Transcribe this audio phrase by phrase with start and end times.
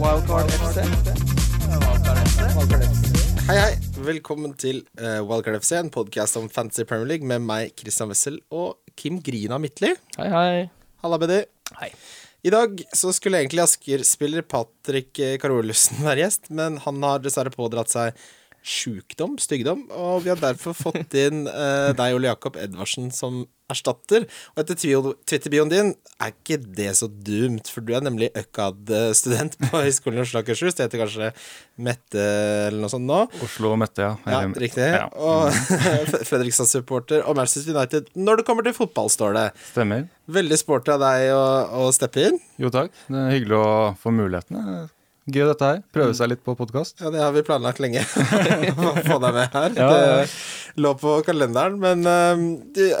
[0.00, 0.80] Wildcard FC.
[3.50, 3.72] Hei, hei.
[4.00, 8.38] Velkommen til uh, Wildcard FC, en podkast om Fantasy Premier League med meg, Christian Wessel,
[8.48, 9.92] og Kim Grina Midtly.
[10.16, 10.62] Hei, hei.
[11.04, 11.42] Halla, Bedi
[11.82, 11.90] Hei.
[12.40, 17.92] I dag så skulle egentlig Asker-spiller Patrick Karolussen være gjest, men han har dessverre pådratt
[17.92, 18.16] seg
[18.64, 24.26] sjukdom, stygdom, og vi har derfor fått inn uh, deg, Ole Jakob Edvardsen, som erstatter.
[24.54, 29.72] Og etter Twitter-bioen din er ikke det så dumt, for du er nemlig ØKAD-student på
[29.86, 30.76] Høgskolen i Oslo og Akershus.
[30.76, 31.32] Det heter kanskje
[31.80, 32.26] Mette
[32.68, 33.22] eller noe sånt nå?
[33.46, 34.14] Oslo og Mette, ja.
[34.28, 34.86] ja riktig.
[34.92, 35.08] Ja.
[35.16, 35.50] Og
[36.30, 39.48] Fredrikstad-supporter og Manchester United når det kommer til fotball, står det.
[39.72, 40.08] Stemmer.
[40.30, 41.44] Veldig sporty av deg å,
[41.82, 42.40] å steppe inn.
[42.60, 42.94] Jo takk.
[43.08, 43.68] Det er hyggelig å
[44.00, 44.88] få mulighetene.
[45.28, 45.80] Gøy dette her.
[45.94, 46.96] Prøve seg litt på podkast.
[47.04, 48.00] Ja, det har vi planlagt lenge.
[48.06, 49.74] Å få deg med her.
[49.76, 49.88] Ja.
[49.92, 51.76] Det lå på kalenderen.
[51.82, 52.42] Men uh,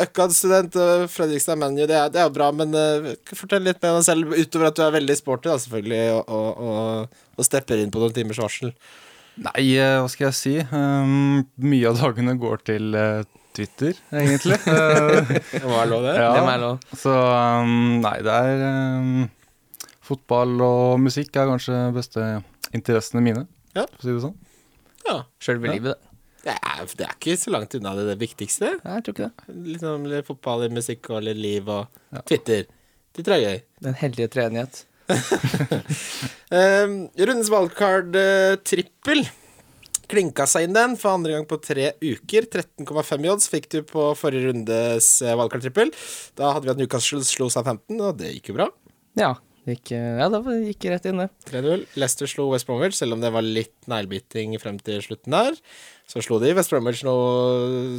[0.04, 2.50] Økkad-student og Fredrikstad ManU, det, er- jo bra.
[2.54, 6.02] Men uh, fortell litt med deg selv, utover at du er veldig sporty, da, selvfølgelig,
[6.18, 8.74] og, og, og, og stepper inn på noen timers varsel.
[9.40, 10.54] Nei, eh, hva skal jeg si?
[10.74, 13.22] Um, mye av dagene går til uh,
[13.56, 14.58] Twitter, egentlig.
[14.68, 15.30] Eh,
[15.64, 16.16] Hva er lov, det?
[16.20, 16.30] ja.
[16.36, 16.82] Det er jeg lov.
[17.00, 19.22] Så um, nei, det er um,
[20.10, 22.28] Fotball og musikk er kanskje beste
[22.74, 23.86] interessene mine, Ja.
[23.86, 24.38] for å si det sånn.
[25.06, 25.16] Ja.
[25.42, 26.06] Selve livet, det.
[26.40, 28.70] Det er, det er ikke så langt unna det, det viktigste.
[28.80, 29.56] Nei, jeg tror ikke det.
[29.70, 32.22] Litt, sånn, litt fotball, litt musikk og litt liv og Ja.
[32.26, 32.62] Twitter.
[33.16, 33.58] Twitter er gøy.
[33.86, 34.84] Den heldige treenighet.
[36.50, 36.94] Um,
[37.28, 39.22] rundens wildcard uh, trippel.
[40.10, 42.48] Klinka seg inn den for andre gang på tre uker.
[42.50, 45.92] 13,5 odds fikk du på forrige rundes uh, wildcard trippel.
[46.40, 48.70] Da hadde vi at Newcastle slo seg 15, og det gikk jo bra.
[49.18, 49.34] Ja,
[49.74, 51.28] gikk, ja, det gikk rett inn, det.
[51.50, 51.84] 3-0.
[52.00, 55.58] Leicester slo West Bromwich, selv om det var litt neglebiting frem til slutten der.
[56.10, 57.14] Så slo de West Bromwich nå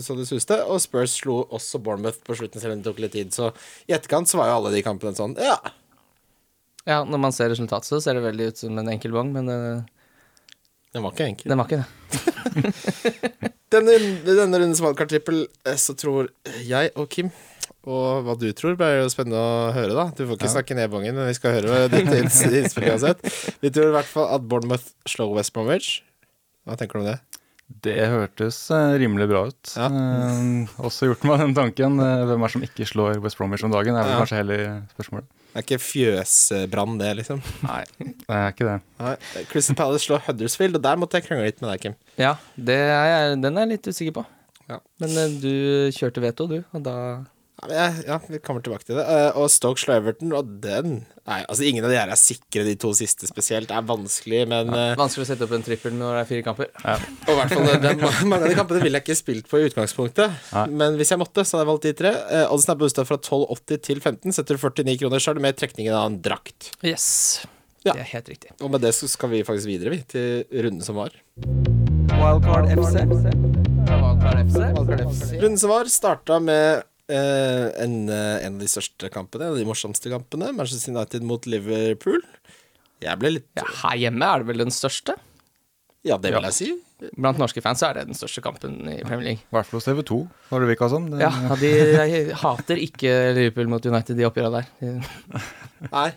[0.03, 3.16] så det suste, og Spurs slo også Bournemouth på slutten, selv om det tok litt
[3.16, 3.31] tid.
[3.36, 3.52] Så
[3.88, 5.58] i etterkant så var jo alle de kampene sånn, ja.
[6.88, 9.52] Ja, når man ser resultatet, så ser det veldig ut som en enkel bong, men
[9.52, 9.83] uh,
[10.92, 11.52] Den var ikke enkel.
[11.53, 13.49] den var ikke det.
[13.72, 13.94] Denne,
[14.27, 16.27] denne rundens wildcard-trippel eh, så tror
[16.67, 17.30] jeg og Kim
[17.86, 20.05] og hva du tror, blir jo spennende å høre, da.
[20.14, 23.23] Du får ikke snakke ned bongen, men vi skal høre ditt inns- innspill uansett.
[23.64, 26.02] Vi tror i hvert fall at Bournemouth slår West Bromwich.
[26.67, 27.19] Hva tenker du om det?
[27.81, 29.69] Det hørtes eh, rimelig bra ut.
[29.80, 29.86] Ja.
[29.87, 31.93] Eh, også gjort meg den tanken.
[32.03, 33.95] eh, hvem er det som ikke slår West Bromwich om dagen?
[33.95, 34.17] er vel Ja.
[34.19, 35.30] kanskje heller spørsmålet.
[35.52, 37.39] Det er ikke fjøsbrann, det, liksom.
[37.63, 38.75] Nei, det er ikke det.
[39.02, 39.15] Nei.
[39.49, 41.95] Crystal Palace slår Huddersfield, og der måtte jeg krangle litt med deg, Kim.
[42.19, 44.25] Ja, det er den er jeg litt usikker på.
[44.71, 44.77] Ja.
[45.03, 45.52] Men eh, du
[45.95, 46.95] kjørte veto, du, og da
[47.70, 49.04] Ja, ja, vi kommer tilbake til det.
[49.05, 52.64] Eh, og Stoke slår Everton, og den Nei, altså ingen av de her er sikre,
[52.66, 53.70] de to siste spesielt.
[53.70, 56.45] Det er vanskelig, men eh, Vanskelig å sette opp en trippel når det er fire
[56.48, 56.72] kamper.
[56.82, 60.33] Og i hvert fall Mange av de kampene ville jeg ikke spilt på i utgangspunktet.
[60.55, 60.66] Nei.
[60.82, 62.16] Men hvis jeg måtte, så hadde jeg valgt de tre.
[62.33, 64.38] Eh, Oddsen er boosta fra 12,80 til 15.
[64.39, 66.73] Setter du 49 kroner, er med trekningen av en drakt.
[66.82, 67.08] Yes.
[67.86, 67.93] Ja.
[67.93, 68.55] Det er helt riktig.
[68.61, 71.14] Og med det så skal vi faktisk videre, vi, til runden som var.
[72.17, 73.05] Wildcard FC.
[73.89, 75.38] Wildcard FC.
[75.38, 79.66] Runden som var, starta med en, eh, en av de største kampene, en av de
[79.67, 80.52] morsomste kampene.
[80.55, 82.22] Manchester United mot Liverpool.
[83.02, 85.16] Jeg ble litt Ja, her hjemme er det vel den største?
[86.05, 86.67] Ja, det vil jeg si.
[87.17, 89.42] Blant norske fans er det den største kampen i Premier League.
[89.45, 90.17] I hvert fall hos TV 2,
[90.52, 91.08] når det virka som.
[91.10, 91.72] Det, Ja, de
[92.42, 95.05] hater ikke Liverpool mot United, de oppgjørene der.
[95.93, 96.08] Nei.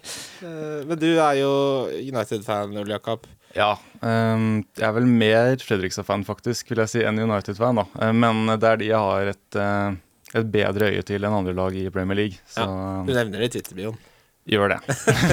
[0.44, 1.52] Eh, men du er jo
[2.00, 3.24] United-fan, Ole Jakob.
[3.54, 7.80] Ja, ehm, jeg er vel mer Fredrikstad-fan faktisk, vil jeg si, enn United-fan.
[7.80, 7.84] da.
[8.08, 9.96] Eh, Men det er de jeg har et, eh,
[10.34, 12.40] et bedre øye til enn andre lag i Premier League.
[12.50, 12.66] Så
[13.06, 13.98] Du nevner det i Twitter-bioen.
[14.44, 14.78] gjør det.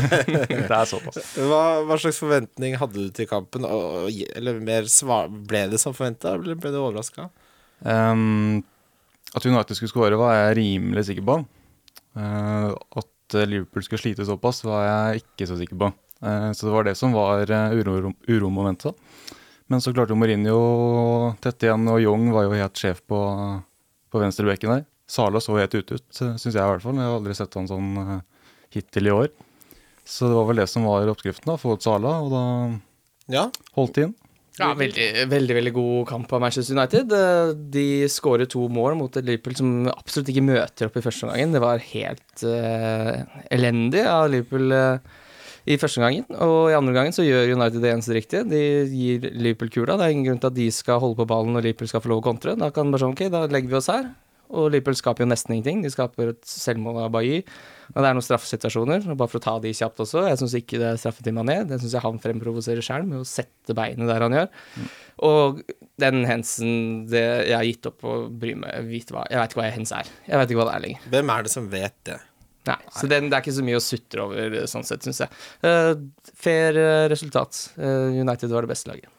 [0.48, 1.18] det er såpass.
[1.36, 3.66] Hva, hva slags forventning hadde du til kampen?
[3.68, 7.28] Eller mer svar, ble det som forventa, eller ble du overraska?
[7.82, 8.62] Um,
[9.36, 11.42] at United skulle skåre, var jeg rimelig sikker på.
[12.16, 15.92] Uh, at Liverpool skulle slite såpass, var jeg ikke så sikker på.
[16.22, 18.96] Uh, så det var det som var uh, uro, uromomentet.
[19.72, 23.20] Men så klarte Mourinho tett igjen, og Young var jo helt sjef på,
[24.12, 24.88] på venstrebekken der.
[25.12, 26.96] Sala så helt ute ut, syns jeg i hvert fall.
[26.96, 28.18] Jeg har aldri sett han sånn eh,
[28.78, 29.32] hittil i år.
[30.08, 31.58] Så det var vel det som var oppskriften, da.
[31.60, 32.44] Få ut Sala, og da
[33.36, 33.50] Ja.
[33.76, 34.16] holdt de inn.
[34.60, 37.12] Ja, veldig, veldig veldig god kamp av Manchester United.
[37.16, 41.24] Eh, De skårer to mål mot et Liverpool som absolutt ikke møter opp i første
[41.28, 41.54] omgangen.
[41.56, 44.98] Det var helt uh, elendig av Liverpool uh,
[45.66, 46.28] i første omgangen.
[46.36, 48.44] Og i andre omgangen så gjør United det eneste riktige.
[48.52, 48.62] De
[48.92, 49.96] gir Liverpool kula.
[49.98, 52.12] Det er ingen grunn til at de skal holde på ballen når Liverpool skal få
[52.12, 52.58] lov å kontre.
[52.60, 54.12] Da kan bare sånn, ok, da legger vi oss her.
[54.52, 55.84] Og Liverpool skaper jo nesten ingenting.
[55.84, 57.42] De skaper et selvmål av Bailly.
[57.92, 59.06] Men det er noen straffesituasjoner.
[59.12, 61.36] Og bare for å ta de kjapt også, jeg syns ikke det er straffe til
[61.38, 61.62] Mané.
[61.68, 64.50] Det syns jeg han fremprovoserer sjøl med å sette beinet der han gjør.
[65.28, 65.62] Og
[66.02, 69.62] den hensen det, Jeg har gitt opp å bry meg vite hva Jeg veit ikke
[69.62, 70.12] hva hens er.
[70.28, 71.08] Jeg vet ikke hva det er lenger.
[71.16, 72.20] Hvem er det som vet det?
[72.70, 75.40] Nei, så den, det er ikke så mye å sutre over, sånn sett, syns jeg.
[75.66, 75.96] Uh,
[76.38, 77.58] fair eh, resultat.
[77.74, 79.10] Uh, United var det beste laget.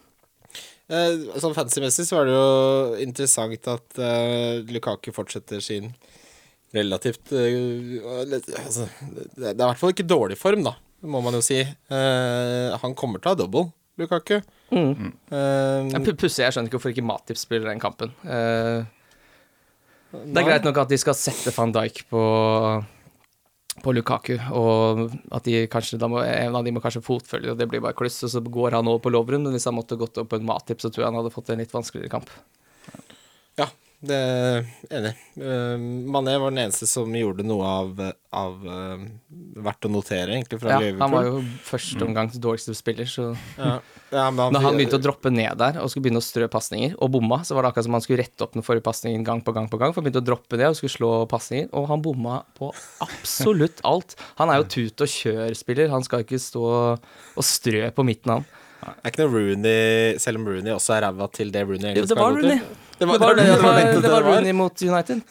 [0.92, 5.92] Eh, sånn fancy-messig så var det jo interessant at eh, Lukaku fortsetter sin
[6.76, 8.00] relativt eh,
[8.60, 10.74] altså, Det er i hvert fall ikke dårlig form, da,
[11.08, 11.62] må man jo si.
[11.62, 14.40] Eh, han kommer til å ha double, Lukaku.
[14.72, 15.12] Mm.
[15.32, 18.12] Eh, er Pussig, jeg skjønner ikke hvorfor ikke Matip spiller den kampen.
[18.24, 18.84] Eh,
[20.12, 22.22] det er greit nok at de skal sette van Dijk på,
[23.80, 27.60] på Lukaku, og at de kanskje, da må, en av de må kanskje fotfølge, og
[27.60, 29.46] det blir bare kluss, og så går han over på Lovren.
[29.46, 31.52] Men hvis han måtte gått opp på en Matip, så tror jeg han hadde fått
[31.54, 32.32] en litt vanskeligere kamp.
[33.60, 33.70] Ja,
[34.02, 34.64] det er
[34.98, 35.12] enig.
[35.38, 35.78] Uh,
[36.10, 38.00] Mané var den eneste som gjorde noe av,
[38.34, 39.04] av eh,
[39.62, 41.02] verdt å notere, egentlig, fra Ja, Liverpool.
[41.04, 43.28] han var jo første omgangs dårligste spiller, så
[43.58, 43.76] ja.
[44.12, 46.96] Ja, men Når han begynte å droppe ned der og skulle begynne å strø pasninger,
[47.00, 49.40] og bomma, så var det akkurat som han skulle rette opp den forrige pasningen gang
[49.44, 51.86] på gang på gang, for han begynte å droppe ned og skulle slå pasninger, og
[51.88, 52.68] han bomma på
[53.06, 54.18] absolutt alt.
[54.42, 58.50] Han er jo tut og kjør-spiller, han skal ikke stå og strø på midten, han.
[58.82, 62.08] Det er ikke noe Rooney, selv om Rooney også er ræva til det Rooney egentlig
[62.10, 62.48] skal gå til.
[62.48, 62.58] Det
[62.98, 65.22] Det var, var, det, det var, var, det var Rooney mot United.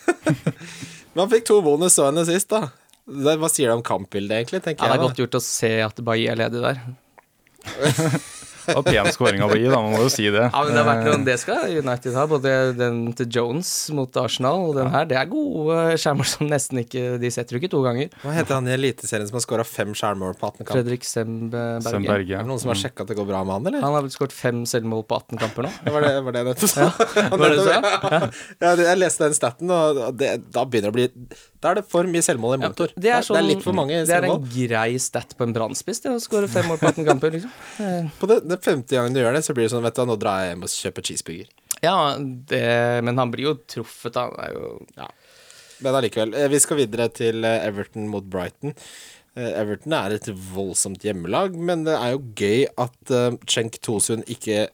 [1.12, 2.69] Men han fikk to bonus og en sist, da.
[3.12, 4.62] Hva sier det om kampbildet, egentlig?
[4.63, 6.80] tenker Ja, det er jeg godt gjort å se at Bailly er ledig der.
[8.75, 10.44] Og pen skåring av Bailly, da, man må jo si det.
[10.48, 12.25] Ja, men Det har vært noen, det skal United ha.
[12.31, 15.08] Både den til Jones mot Arsenal og den her.
[15.10, 18.12] Det er gode skjermer som nesten ikke De setter jo ikke to ganger.
[18.24, 20.78] Hva heter han i Eliteserien som har skåra fem skjærmål på 18 kamper?
[20.80, 21.84] Fredrik Semberge.
[21.88, 23.84] Sem Er det noen som har sjekka at det går bra med han, eller?
[23.86, 25.74] Han har vel skåret fem selvmål på 18 kamper nå.
[25.92, 26.86] Var det, var det jeg nettopp sa.
[27.36, 27.74] Var det så?
[28.62, 31.84] Ja, jeg leste den staten, og det, da begynner det å bli Da er det
[31.92, 32.94] for mye selvmål i motor.
[32.96, 34.40] Det er, sånn, det er litt for mange selvmål.
[34.46, 37.08] det er en grei stat på en brannspiss, det å skåre fem mål på 18
[37.10, 37.36] kamper.
[37.36, 37.52] Liksom.
[37.86, 40.03] Eh, På det, det femte gangen du gjør det, så blir det sånn Vet du
[40.09, 41.50] nå drar jeg hjem og kjøper cheeseburger.
[41.81, 42.65] Ja, det,
[43.07, 44.27] men han blir jo truffet, da.
[44.36, 45.07] Det er jo
[45.81, 46.36] Men allikevel.
[46.38, 48.75] eh, Vi skal videre til eh, Everton mot Brighton.
[49.33, 53.15] Eh, Everton er et voldsomt hjemmelag, men det er jo gøy at
[53.50, 54.68] Cenk Tosun ikke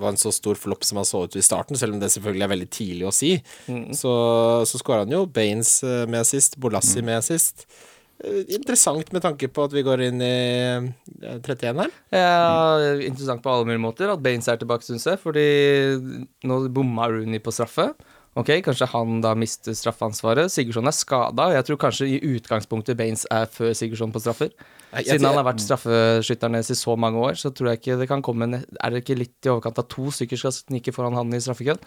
[0.00, 2.46] var en så stor flopp som han så ut i starten, selv om det selvfølgelig
[2.46, 3.34] er veldig tidlig å si.
[3.94, 4.12] Så,
[4.66, 7.66] så skåra han jo Baines med assist, Bolassi med assist.
[8.24, 11.90] Eh, Interessant med tanke på at vi går inn i eh, 31 her.
[12.16, 15.20] ja, interessant på alle mulige måter at Baines er tilbake, syns jeg.
[15.22, 15.46] Fordi
[16.48, 17.90] nå bomma Rooney på straffe.
[18.36, 20.52] Ok, Kanskje han da mister straffeansvaret.
[20.52, 24.52] Sigurdsson er skada, og jeg tror kanskje i utgangspunktet Baines er før Sigurdsson på straffer.
[25.04, 28.08] Siden han har vært straffeskytter deres i så mange år, så tror jeg ikke det
[28.08, 31.16] kan komme en Er det ikke litt i overkant at to stykker skal snike foran
[31.18, 31.80] han i straffekøen?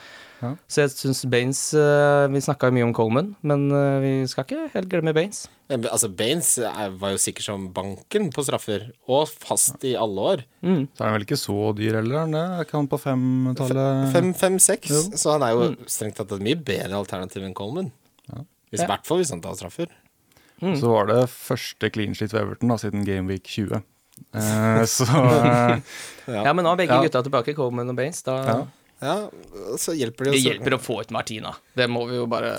[0.44, 0.52] Ja.
[0.70, 4.46] Så jeg syns Baines eh, Vi snakka jo mye om Coleman, men eh, vi skal
[4.46, 5.48] ikke helt glemme Baines.
[5.70, 10.24] Men, altså, Baines er, var jo sikker som banken på straffer, og fast i alle
[10.32, 10.42] år.
[10.64, 12.42] Så er han vel ikke så dyr heller, er han det?
[12.58, 14.12] Er ikke han på femtallet?
[14.16, 17.92] Fem, fem, Så han er jo strengt tatt et mye bedre alternativ enn Coleman.
[18.70, 18.90] Hvis, I Ja.
[18.92, 19.90] hvert fall hvis han tar straffer.
[20.60, 23.82] Så var det første clean sheet for Everton da, siden Gameweek 20.
[24.36, 25.06] Eh, så
[25.48, 25.80] eh,
[26.28, 27.02] Ja, men nå er begge Ja.
[27.06, 28.22] gutta tilbake, Coleman og Baines.
[28.28, 28.58] Da Ja.
[29.00, 29.30] Ja,
[29.80, 31.54] så hjelper det Det hjelper å få ut Martina.
[31.78, 32.52] Det må vi jo bare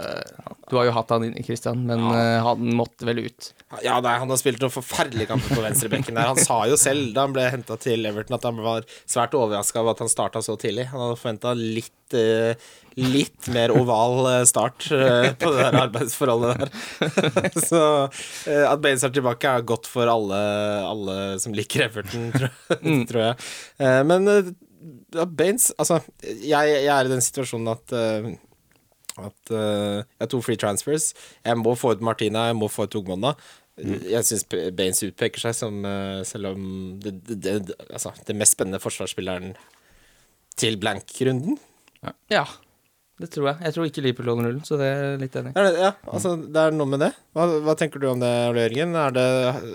[0.71, 2.41] Du har jo hatt han inn, Christian, men ja.
[2.47, 3.51] han måtte vel ut.
[3.85, 6.31] Ja, nei, han har spilt noen forferdelige kamper på venstrebekken der.
[6.33, 9.83] Han sa jo selv da han ble henta til Everton at han var svært overraska
[9.83, 10.89] over at han starta så tidlig.
[10.91, 16.65] Han hadde forventa litt, eh, litt mer oval eh, start eh, på det der arbeidsforholdet
[16.65, 17.61] der.
[17.69, 17.85] så
[18.51, 20.41] eh, at Baines er tilbake, er godt for alle,
[20.89, 22.51] alle som liker Everton, tror,
[23.13, 23.39] tror jeg.
[23.85, 24.53] Eh, men eh,
[25.15, 28.31] ja, Baines Altså, jeg, jeg er i den situasjonen at uh,
[29.21, 31.11] at uh, jeg har to free transfers.
[31.45, 33.35] Jeg må få ut Martina, jeg må få ut Ogmonna.
[33.81, 36.65] Jeg syns Baines utpeker seg som, uh, selv om
[37.03, 39.55] det, det, det, altså, det mest spennende forsvarsspilleren
[40.61, 41.59] til blank-runden.
[42.33, 42.47] Ja,
[43.21, 43.61] det tror jeg.
[43.67, 45.53] Jeg tror ikke Liverpool låner nullen, så det er litt enig.
[45.53, 47.13] Er det, ja, altså, det er noe med det.
[47.37, 48.97] Hva, hva tenker du om det, Ole Jørgen?
[48.97, 49.29] Er det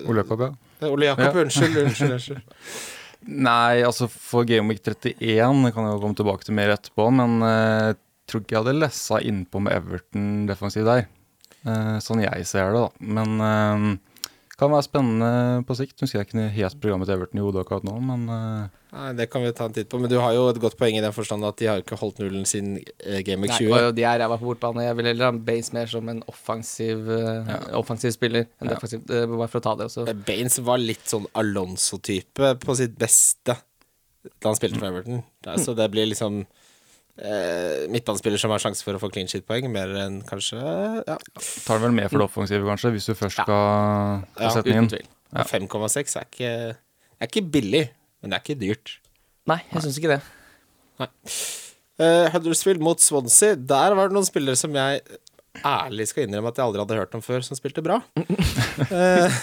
[0.10, 0.52] Ole Jakob, ja.
[0.90, 2.16] Ole Jakob, unnskyld, unnskyld.
[2.18, 2.46] unnskyld.
[3.26, 7.40] Nei, altså for Gameweek 31 det kan jeg jo komme tilbake til mer etterpå, men
[7.46, 7.98] eh, jeg
[8.30, 11.08] tror ikke jeg hadde lessa innpå med Everton defensiv der.
[11.66, 13.08] Eh, sånn jeg ser det, da.
[13.18, 13.88] Men eh,
[14.60, 15.30] kan være spennende
[15.68, 15.98] på sikt.
[16.00, 19.26] Husker jeg ikke helt programmet til Everton i hodet akkurat nå, men eh, Nei, det
[19.28, 20.00] kan vi ta en titt på.
[20.00, 22.22] Men du har jo et godt poeng i den forstand at de har ikke holdt
[22.24, 23.74] nullen siden uh, Game of Nei, 20.
[23.74, 24.86] Nei, de er ræva på bortbane.
[24.86, 27.58] Jeg vil heller ha Baines mer som en offensiv, ja.
[27.76, 28.78] offensiv spiller enn Ja.
[28.78, 29.04] defensiv.
[29.12, 30.08] eh, Bare for å ta det også.
[30.08, 33.58] Eh, Baines var litt sånn Alonso-type på sitt beste
[34.40, 35.20] da han spilte for Everton.
[35.66, 36.46] Så det blir liksom
[37.18, 41.18] eh, midtbanespiller som har sjanse for å få clean shit-poeng, mer enn kanskje ja,
[41.66, 43.46] tar den vel med for det offensive, kanskje, hvis du først Ja.
[43.46, 44.90] skal, Ja, sette den Uten inn.
[44.96, 45.08] tvil.
[45.36, 45.44] Ja.
[45.44, 46.52] 5,6 er ikke,
[47.20, 47.90] er ikke billig,
[48.22, 48.98] men det er ikke dyrt.
[49.48, 50.22] Nei, jeg syns ikke det.
[51.96, 53.56] Uh, Huddersfield mot Swansea.
[53.56, 55.00] Der var det noen spillere som jeg
[55.66, 58.02] ærlig skal innrømme at jeg aldri hadde hørt om før, som spilte bra.
[58.76, 59.36] Eh,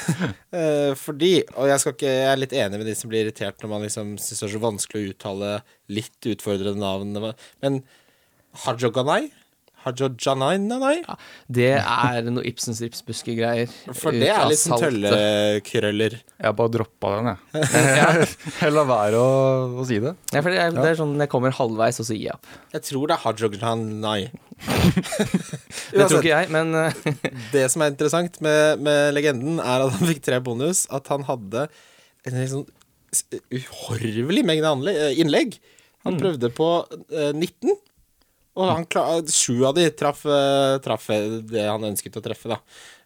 [0.53, 3.63] eh, fordi, og jeg, skal ikke, jeg er litt enig med de som blir irritert
[3.63, 5.53] når man liksom syns det er så vanskelig å uttale
[5.97, 7.17] litt utfordrende navn,
[7.65, 7.79] men
[8.67, 9.31] Hajoganai?
[9.85, 10.97] Hajojanai?
[11.03, 11.17] Ja,
[11.51, 13.71] Det er noe Ibsens ripsbuske-greier.
[13.99, 16.19] For det er litt sånn tøllekrøller.
[16.23, 17.71] Jeg bare droppa den, jeg.
[18.63, 19.33] Jeg lar være å,
[19.83, 20.15] å si det.
[20.35, 22.53] Ja, for det er, det er sånn jeg kommer halvveis, og så gir jeg opp.
[22.77, 24.21] Jeg tror det er Hajojanai.
[25.93, 26.95] Det tror ikke jeg, men eh,
[27.53, 30.85] Det som er interessant med, med legenden, er at han fikk tre bonus.
[30.95, 31.67] At han hadde
[32.29, 32.69] en sånn
[33.53, 35.59] uhorvelig mengde eh, innlegg.
[36.07, 36.69] Han prøvde på
[37.13, 37.77] eh, 19,
[38.57, 40.25] og han klar, sju av de traff,
[40.85, 41.07] traf
[41.49, 42.61] det han ønsket å treffe, da.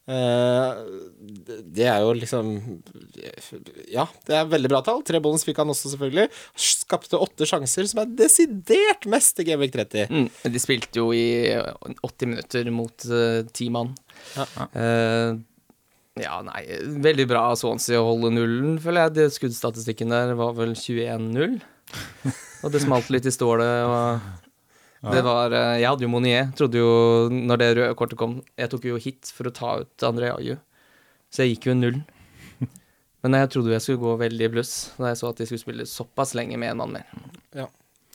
[0.06, 0.74] Eh,
[1.18, 2.80] det- det er jo liksom
[3.90, 5.02] Ja, det er veldig bra tall.
[5.02, 6.28] Tre bonus fikk han også, selvfølgelig.
[6.54, 10.06] Skapte åtte sjanser, som er desidert mest i Gameweek 30.
[10.08, 11.50] mm, De spilte jo i
[12.04, 12.96] 80 minutter mot
[13.52, 13.96] ti uh, mann.
[14.36, 14.46] Ja.
[14.76, 15.38] Uh,
[16.22, 16.62] ja, nei
[17.02, 19.14] Veldig bra av Swansea å holde nullen, føler jeg.
[19.14, 21.60] Det Skuddstatistikken der var vel 21-0.
[22.62, 23.82] Og det smalt litt i stålet.
[23.90, 24.20] Og
[25.12, 26.50] det var eh, Jeg hadde jo Monier.
[26.58, 26.90] Trodde jo,
[27.30, 30.58] når det røde kortet kom Jeg tok jo hit for å ta ut André Aju.
[31.32, 31.98] Så jeg gikk jo null.
[33.26, 35.64] Men jeg trodde jeg skulle gå veldig i bluss da jeg så at de skulle
[35.64, 37.10] spille såpass lenge med en mann mer.
[37.56, 37.68] Ja.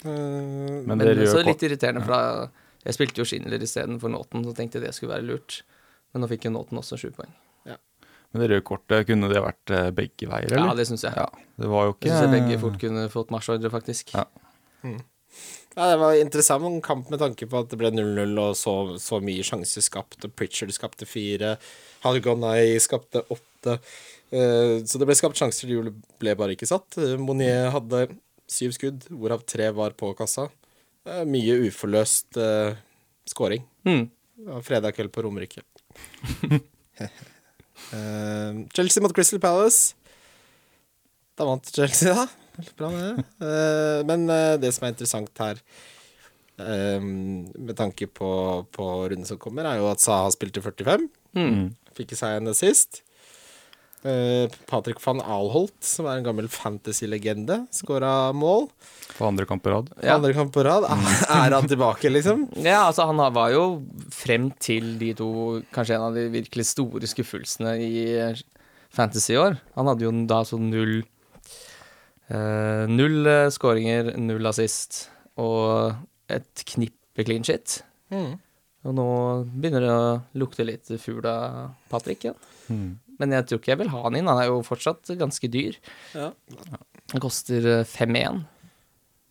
[0.06, 4.42] Men Men det så røde litt irriterende, for da jeg spilte jo Schindler istedenfor Nåten,
[4.48, 5.62] så tenkte jeg det skulle være lurt.
[6.12, 7.30] Men nå fikk jo Nåten også sju poeng.
[8.32, 10.70] Men det røde kortet, kunne det vært eh, begge veier, eller?
[10.72, 11.12] Ja, det syns jeg.
[11.20, 11.28] Ja,
[11.60, 14.14] det var jo Jeg ikke syns jeg begge fort kunne fått marsjordre, faktisk.
[14.16, 14.24] Ja.
[15.76, 18.74] Ja, det var interessant en kamp med tanke på at det ble 0-0 og så,
[19.00, 20.20] så mye sjanser skapt.
[20.28, 21.56] Og Pritchard skapte fire.
[22.04, 23.78] Hargonai skapte åtte.
[24.32, 26.98] Eh, så det ble skapt sjanser, de ble bare ikke satt.
[27.00, 28.08] Eh, Monier hadde
[28.52, 30.50] syv skudd, hvorav tre var på kassa.
[31.08, 32.76] Eh, mye uforløst uh,
[33.30, 33.64] scoring.
[33.88, 34.06] Mm.
[34.66, 35.64] Fredag kveld på Romerike.
[38.76, 39.96] Chelsea mot Crystal Palace.
[41.40, 42.28] Da vant Chelsea, da.
[42.78, 43.26] Bra, det.
[43.42, 45.62] Uh, men uh, det som er interessant her,
[46.62, 48.32] eh, med tanke på,
[48.76, 51.08] på runden som kommer, er jo at Saha spilte 45.
[51.38, 51.72] Mm.
[51.98, 53.02] Fikk seg en assist.
[54.02, 58.66] Uh, Patrick van Alholt, som er en gammel fantasy-legende, skåra mål.
[59.18, 59.92] på andre kamp på rad.
[60.02, 60.16] Ja.
[60.16, 60.88] Andre kamp på rad.
[61.30, 62.48] Er han tilbake, liksom?
[62.58, 63.66] ja, altså han var jo
[64.14, 65.30] frem til de to
[65.74, 67.94] kanskje en av de virkelig store skuffelsene i
[68.92, 69.60] Fantasy i år.
[69.78, 71.02] Han hadde jo da sånn null
[72.92, 75.06] Null eh, skåringer, null assist
[75.42, 75.96] og
[76.32, 77.82] et knippe clean shit.
[78.14, 78.38] Mm.
[78.88, 79.08] Og nå
[79.52, 80.06] begynner det å
[80.42, 82.40] lukte litt fugl av Patrick igjen.
[82.72, 82.88] Mm.
[83.22, 84.30] Men jeg tror ikke jeg vil ha han inn.
[84.32, 85.78] Han er jo fortsatt ganske dyr.
[86.18, 86.32] Ja.
[87.14, 88.42] Han koster eh, 5-1.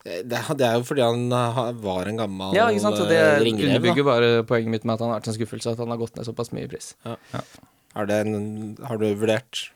[0.00, 0.22] Det,
[0.56, 3.02] det er jo fordi han eh, var en gammel Ja, ikke sant?
[3.02, 3.74] Og det eh, ringrev.
[3.74, 6.16] underbygger bare poenget mitt med at han har vært en skuffelse, at han har gått
[6.16, 6.94] ned såpass mye i pris.
[7.04, 8.38] Har, det en,
[8.86, 9.66] har du vurdert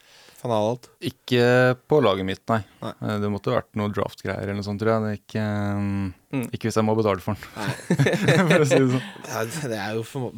[0.44, 0.88] van alt?
[1.04, 1.44] Ikke
[1.88, 2.60] på laget mitt, nei.
[2.82, 2.92] Nei.
[3.00, 5.02] Eh, Det måtte vært noe draft-greier eller noe sånt, tror jeg.
[5.04, 5.46] Det er ikke,
[5.80, 6.46] mm, Mm.
[6.50, 7.42] ikke hvis jeg må betale for den.
[8.50, 9.04] For å si det sånn.
[9.28, 10.32] Ja, det er jo for,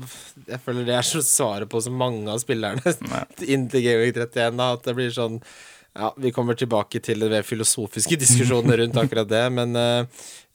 [0.46, 3.22] Jeg føler det er så svaret på så mange av spillerne Nei.
[3.46, 5.38] inntil Gameweek 31, da, at det blir sånn
[5.96, 10.04] Ja, vi kommer tilbake til det ved filosofiske diskusjonene rundt akkurat det, men uh,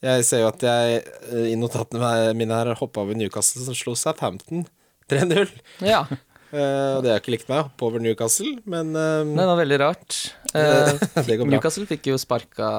[0.05, 1.01] jeg ser jo at jeg
[1.33, 4.67] uh, i notatene mine her hoppa over Newcastle, som slo Southampton
[5.09, 5.49] 3-0.
[5.81, 6.03] Ja,
[6.51, 9.77] Eh, og det har ikke likt meg, hoppe over Newcastle, men eh, det var veldig
[9.79, 10.17] rart.
[10.51, 11.51] Uh, det går bra.
[11.53, 12.71] Newcastle fikk jo sparka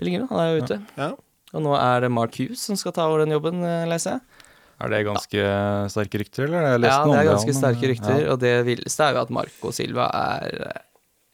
[0.00, 0.78] Pellegrino, han er jo ute.
[0.96, 1.10] Ja.
[1.50, 4.46] Og nå er det Mark Hughes som skal ta over den jobben, leser jeg.
[4.80, 5.48] Er det ganske
[5.92, 6.70] sterke rykter, eller?
[6.78, 8.30] Jeg Ja, det er ganske sterke rykter, Ja.
[8.32, 10.80] og det villeste er jo at Marco Silva er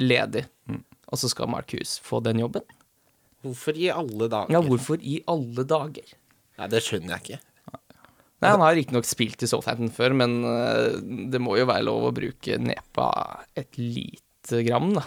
[0.03, 0.49] ledig.
[0.67, 0.83] Mm.
[1.13, 2.67] Og så skal Mark Hughes få den jobben.
[3.47, 4.51] Hvorfor i alle dager?
[4.51, 6.17] Ja, hvorfor i alle dager?
[6.59, 7.46] Nei, det skjønner jeg ikke.
[8.43, 10.97] Nei, Han har riktignok spilt i Southampton før, men eh,
[11.33, 13.11] det må jo være lov å bruke nepa
[13.57, 15.07] et lite gram, da.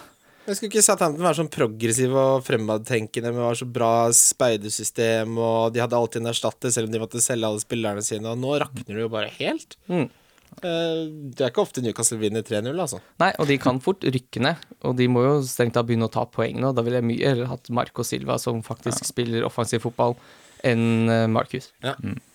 [0.50, 5.76] Jeg skulle ikke Southampton være sånn progressiv og fremadtenkende å ha så bra speidersystem, og
[5.76, 8.56] de hadde alltid en erstatter selv om de måtte selge alle spillerne sine, og nå
[8.64, 9.78] rakner det jo bare helt.
[9.92, 10.08] Mm.
[10.66, 12.98] Eh, det er ikke ofte Newcastle vinner 3-0, altså.
[13.22, 16.16] Nei, og de kan fort rykke ned, og de må jo strengt tatt begynne å
[16.18, 16.74] ta poeng nå.
[16.74, 20.18] Da ville jeg mye heller hatt Marco Silva, som faktisk spiller offensiv fotball,
[20.66, 21.70] enn Marcus.
[21.86, 22.02] Marcus.
[22.10, 22.26] Eh,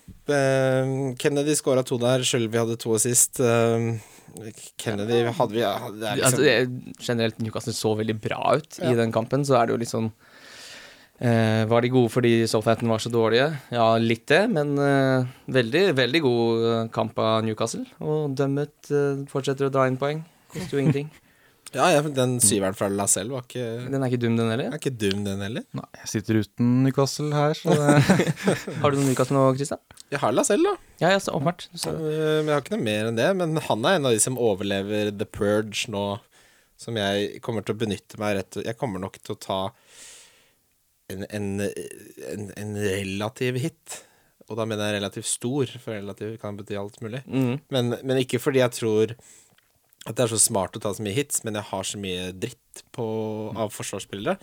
[1.21, 3.39] Kennedy skåra to der, selv vi hadde to sist.
[3.39, 3.97] Eh,
[4.81, 8.91] Kennedy hadde vi Altså, liksom, det- generelt Newcastle så veldig bra ut Ja.
[8.91, 10.11] i den kampen, så er det jo litt sånn
[11.21, 13.57] eh, Var de gode fordi Southampton var så dårlige?
[13.71, 17.85] Ja, litt det, men eh, veldig, veldig god eh, kamp av Newcastle.
[18.01, 20.25] Og dømmet eh, fortsetter å dra inn poeng.
[20.51, 21.09] Koster jo ingenting.
[21.75, 24.69] Ja, ja, den syveren fra Lacelle var ikke, Den er ikke dum, den heller.
[24.71, 25.65] er ikke dum, den heller.
[25.75, 27.89] Nei, jeg sitter uten Newcastle her, så det
[28.81, 29.81] Har du noen Newcastle nå, Christian?
[30.13, 30.93] Jeg har Lacelle, da.
[31.03, 31.67] Ja, ja, så åpenbart.
[31.73, 33.27] Eh, Så, Men jeg har ikke noe mer enn det.
[33.41, 36.05] Men han er en av de som overlever The Purge nå,
[36.79, 39.59] som jeg kommer til å benytte meg rett Jeg kommer nok til å ta
[41.11, 41.47] en, en,
[42.31, 44.01] en, en relativ hit.
[44.49, 47.23] Og da mener jeg relativt stor, for relativ kan bety alt mulig.
[47.25, 47.53] mm.
[47.73, 49.15] Men, men ikke fordi jeg tror
[50.05, 52.29] at det er så smart å ta så mye hits, men jeg har så mye
[52.37, 53.05] dritt på,
[53.57, 54.37] av forsvarsspillere.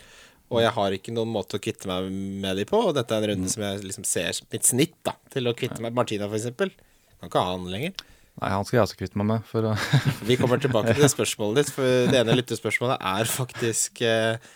[0.53, 2.81] Og jeg har ikke noen måte å kvitte meg med de på.
[2.91, 5.81] Og dette er en runde som jeg liksom ser mitt snitt da til å kvitte
[5.85, 6.75] meg Martina, for eksempel.
[7.17, 7.95] Kan ikke ha han lenger.
[8.41, 9.47] Nei, han skal jeg også kvitte meg med.
[9.49, 9.71] For
[10.29, 14.53] Vi kommer tilbake til det spørsmålet ditt, for det ene lyttespørsmålet er faktisk eh,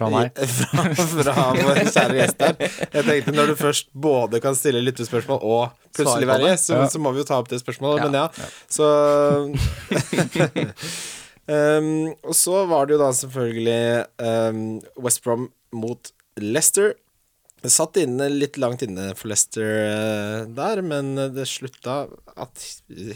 [0.00, 0.30] Fra meg.
[0.56, 2.54] Fra, fra vår kjære gjest her.
[2.96, 6.88] Jeg tenkte når du først både kan stille lyttespørsmål og plutselig være gjest, så, Ja.
[6.88, 8.00] så må vi jo ta opp det spørsmålet.
[8.00, 8.08] Ja.
[8.08, 8.26] Men ja,
[8.72, 8.86] så
[11.50, 13.82] um, Og så var det jo da selvfølgelig
[14.24, 14.64] um,
[15.04, 16.94] West Brom mot Leicester.
[17.60, 22.04] Det satt inne litt langt inne for Leicester eh, der, men det slutta
[22.40, 22.62] at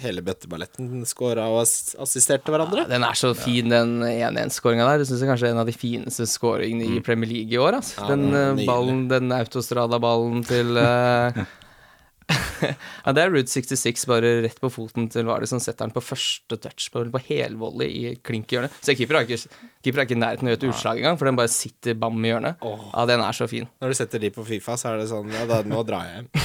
[0.03, 2.85] hele bøtteballetten scora og assisterte hverandre.
[2.85, 5.01] Ja, den er så fin, den 1-1-skåringa der.
[5.01, 7.79] Det syns jeg kanskje er en av de fineste skåringene i Premier League i år.
[7.79, 8.03] Altså.
[8.03, 11.45] Ja, den den eh, ballen, den autostrada-ballen til eh,
[13.05, 16.03] Ja, det er Route 66 bare rett på foten til Vardy som setter den på
[16.05, 18.71] første touch på, på helvolley i klinkhjørnet.
[18.71, 18.85] hjørnet.
[18.87, 19.39] Så keeper er ikke,
[19.85, 21.99] keeper er ikke i nærheten av å gjøre et utslag engang, for den bare sitter
[21.99, 22.65] bam i hjørnet.
[22.65, 23.69] Ja, den er så fin.
[23.83, 26.23] Når du setter de på Fifa, så er det sånn Ja, da, nå drar jeg
[26.23, 26.31] hjem.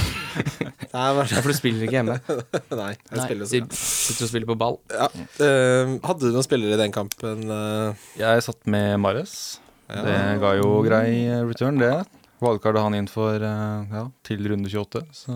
[0.90, 2.16] Det er bare, Ja, for du spiller ikke hjemme.
[2.80, 3.80] nei, jeg Nei, spiller de så.
[4.10, 4.78] sitter og spiller på ball.
[4.90, 5.06] Ja.
[5.38, 7.44] Uh, hadde du noen spillere i den kampen?
[7.46, 8.06] Uh...
[8.18, 9.34] Jeg satt med Mares.
[9.90, 10.02] Ja.
[10.06, 11.92] Det ga jo grei eh, return, det.
[12.40, 15.02] Valgkartet han inn for eh, ja, til runde 28.
[15.14, 15.34] Så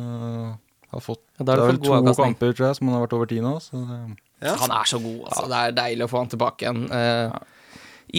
[0.98, 3.04] har fått Ja, da har Det er vel to kamper, tror jeg, som han har
[3.06, 3.54] vært over ti nå.
[3.62, 4.00] Så det,
[4.44, 4.56] Ja.
[4.60, 5.44] Han er så god, altså.
[5.48, 6.82] Det er deilig å få han tilbake igjen.
[6.92, 7.38] Eh,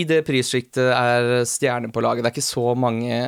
[0.02, 2.24] I det prissjiktet er stjerner på laget.
[2.24, 3.20] Det er ikke så mange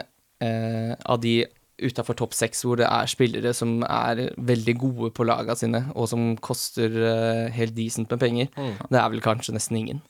[0.41, 1.45] eh, av de
[1.77, 6.09] utafor topp seks hvor det er spillere som er veldig gode på laga sine, og
[6.09, 8.49] som koster eh, helt decent med penger.
[8.57, 8.73] Mm.
[8.89, 10.01] Det er vel kanskje nesten ingen.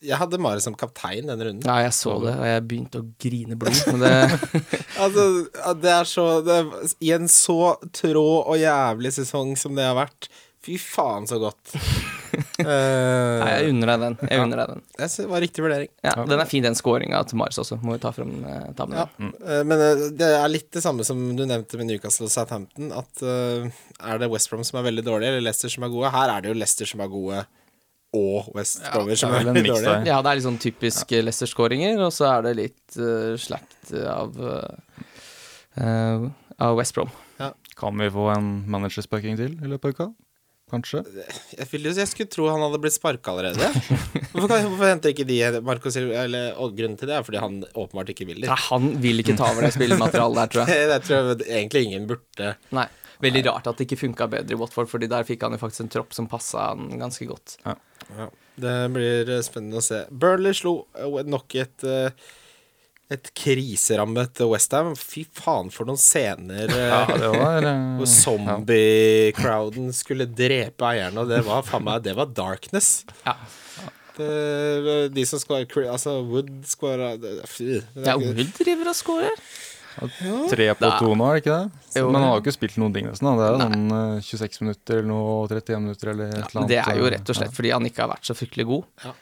[0.00, 1.64] Jeg hadde Mare som kaptein denne runden.
[1.66, 3.80] Ja, jeg så det, og jeg begynte å grine blod.
[3.92, 4.12] Men det,
[5.04, 5.26] Altså,
[5.80, 6.70] det er så det er,
[7.04, 11.70] I en så trå og jævlig sesong som det har vært Fy faen, så godt.
[11.72, 12.66] uh,
[13.40, 14.16] nei, jeg unner deg den.
[14.28, 14.82] Jeg unner deg den.
[14.92, 15.88] jeg synes det var riktig vurdering.
[16.04, 17.78] Ja, den er fin, den scoringa til Mars også.
[17.80, 18.98] Må vi ta frem eh, tavlen.
[19.00, 19.06] Ja.
[19.16, 19.30] mm.
[19.40, 22.92] uh, Men uh, det er litt det samme som du nevnte med Newcastle og Southampton.
[22.92, 26.12] At er det West Brom som er veldig dårlige, eller Leicester som er gode?
[26.12, 27.40] Her er det jo Leicester som er gode,
[28.16, 30.08] og West Bromwich som det er veldig mix dårlige.
[30.10, 31.22] Ja, det er litt sånn typisk ja.
[31.26, 35.04] Leicester-skåringer, og så er det litt uh, slakt av uh,
[35.78, 36.26] eh,
[36.60, 37.12] av West Brom.
[37.80, 40.10] kan vi få en managersparking til i løpet av uka?
[40.70, 41.00] Kanskje?
[41.56, 43.70] Jeg, vil jeg skulle tro han hadde blitt sparka allerede.
[44.30, 47.40] Hvorfor, kan, hvorfor henter ikke de Marco Silva eller, Og grunnen til det er fordi
[47.42, 48.54] han åpenbart ikke vil det.
[48.68, 50.86] han vil ikke ta over det spillematerialet der, tror jeg.
[50.92, 52.86] Det tror jeg egentlig ingen burde Nei.
[53.20, 55.84] Veldig rart at det ikke funka bedre i Watford, Fordi der fikk han jo faktisk
[55.84, 57.58] en tropp som passa han ganske godt.
[57.66, 57.74] ja.
[58.60, 60.04] Det blir eh, spennende å se.
[60.10, 62.28] Burnley slo eh, nok et eh,
[63.10, 64.92] et kriserammet Westham.
[64.94, 67.00] Fy faen, for noen scener Ja,
[67.34, 67.66] var
[67.98, 73.00] hvor zombie-crowden skulle drepe eierne, og det var faen meg Det var darkness.
[73.24, 73.34] Ja.
[74.20, 79.42] Det, de som skåra Altså, Wood skåra Ja, Wood driver og scorer.
[80.50, 81.70] Tre på Da- to nå, er det ikke det?
[82.00, 82.10] Jo.
[82.10, 83.26] men han har jo ikke spilt noen ting nesten.
[83.26, 83.34] da.
[83.36, 86.60] Det er jo sånn eh, 26 minutter eller noe, 31 minutter eller et Ja, eller
[86.60, 86.68] annet.
[86.68, 88.84] det er jo rett og slett fordi han ikke har vært så fryktelig god.
[89.04, 89.12] Ja.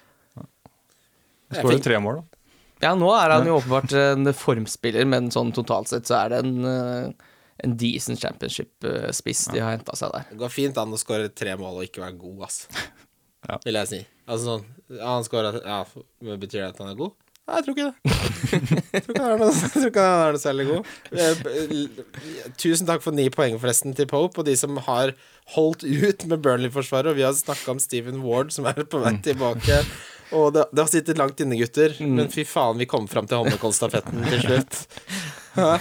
[1.59, 2.24] Skårer tre mål, da.
[2.85, 6.38] Ja, nå er han jo åpenbart en formspiller, men sånn totalt sett så er det
[6.44, 7.11] en, eh,
[7.64, 10.26] en decent championship-spiss de har henta seg der.
[10.31, 12.68] Det går fint an å skåre tre mål og ikke være god, ass.
[13.48, 13.57] Ja.
[13.64, 14.07] Vil jeg si.
[14.28, 14.64] Altså sånn
[14.98, 15.85] ja, Han skåra Ja,
[16.20, 17.12] men betyr det at han er god?
[17.49, 18.17] Nei, jeg tror ikke det.
[18.93, 20.91] Jeg tror ikke han er noe, jeg tror ikke han er noe særlig god.
[21.17, 25.15] Eh, Tusen takk for ni poeng, forresten, til Pope, og de som har
[25.55, 27.09] holdt ut med Burnley-forsvaret.
[27.15, 29.81] Og vi har snakka om Steven Ward, som er på vei tilbake.
[30.37, 31.97] Og det, det har sittet langt inne, gutter.
[32.05, 34.81] Men fy faen, vi kom fram til Holmenkollstafetten til slutt.
[35.59, 35.73] Ja.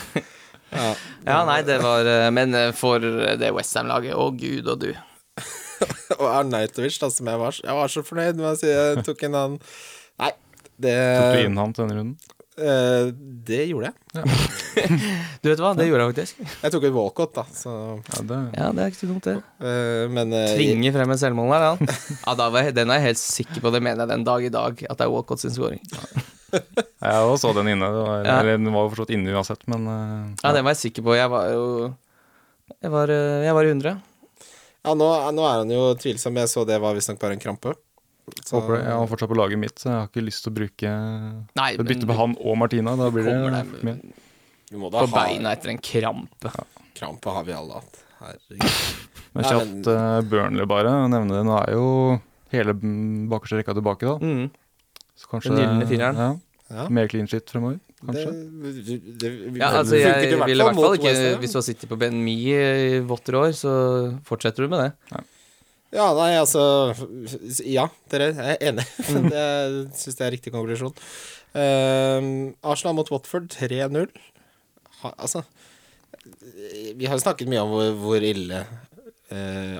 [0.71, 0.87] Ja.
[1.27, 4.87] Ja, nei, det var eh, Men eh, for det Westham-laget, å gud og du.
[6.17, 9.21] Og Arnautovic, da, som jeg var, jeg var så fornøyd med å si jeg tok
[9.27, 9.59] en annen
[10.17, 10.31] Nei,
[10.79, 12.17] det Tok du inn ham til denne runden?
[12.57, 13.09] eh,
[13.47, 13.95] Det gjorde jeg.
[15.41, 16.41] Du vet hva, det gjorde jeg faktisk.
[16.63, 19.35] Jeg tok et walkout, da, så Ja, det Ja, det er ikke så dumt, det.
[19.61, 21.93] eh, Men eh, Tvinge frem en selvmål der, han.
[22.27, 24.45] Ja, da var jeg, den er jeg helt sikker på, det mener jeg den dag
[24.45, 25.81] i dag, at det er Walcott sin scoring.
[26.47, 27.89] Jeg også så den inne.
[27.91, 28.37] Det var, Ja.
[28.39, 31.15] Eller den var jo forstått inne uansett, men eh, Ja, den var jeg sikker på.
[31.17, 31.65] Jeg var jo
[32.83, 33.97] Jeg var, eh, jeg var i 100.
[34.87, 36.37] Ja, nå, nå er han jo tvilsom.
[36.39, 37.73] Jeg så det var visstnok bare en krampe.
[38.43, 38.83] Så- Håper det.
[38.85, 40.89] Jeg har fortsatt på laget mitt, så jeg har ikke lyst til å bruke
[41.55, 42.95] Nei, men, bytte på han og Martina.
[42.99, 44.01] Da blir det med.
[44.71, 46.51] Vi må da på ha beina etter en krampe.
[46.97, 48.01] Krampe har vi alle hatt.
[48.19, 48.81] Herregud.
[49.37, 50.91] Men Nei, kjapt uh, Burnley, bare.
[51.11, 51.43] Nevne det.
[51.45, 51.87] Nå er jo
[52.51, 52.73] hele
[53.29, 54.17] bakerste rekka tilbake, da.
[54.17, 54.49] Mm.
[55.17, 56.15] Så kanskje Den gylne fireren.
[56.17, 56.35] Ja,
[56.67, 56.89] Ja.
[56.91, 58.31] mer clean shit fremover, kanskje.
[58.83, 61.95] det, det, Ja, altså, jeg ville i hvert fall ikke Hvis du har sittet på
[61.97, 63.71] Ben Mi i votter år, så
[64.27, 65.21] fortsetter du med det.
[65.95, 66.61] Ja, nei, altså
[67.63, 68.87] Ja, dere er enig.
[69.07, 69.29] Mm.
[69.31, 70.95] jeg syns jeg er riktig konklusjon.
[71.55, 74.09] Uh, Arsenal mot Watford 3-0.
[75.13, 75.43] Altså
[76.97, 78.63] Vi har snakket mye om hvor, hvor ille
[79.31, 79.77] uh,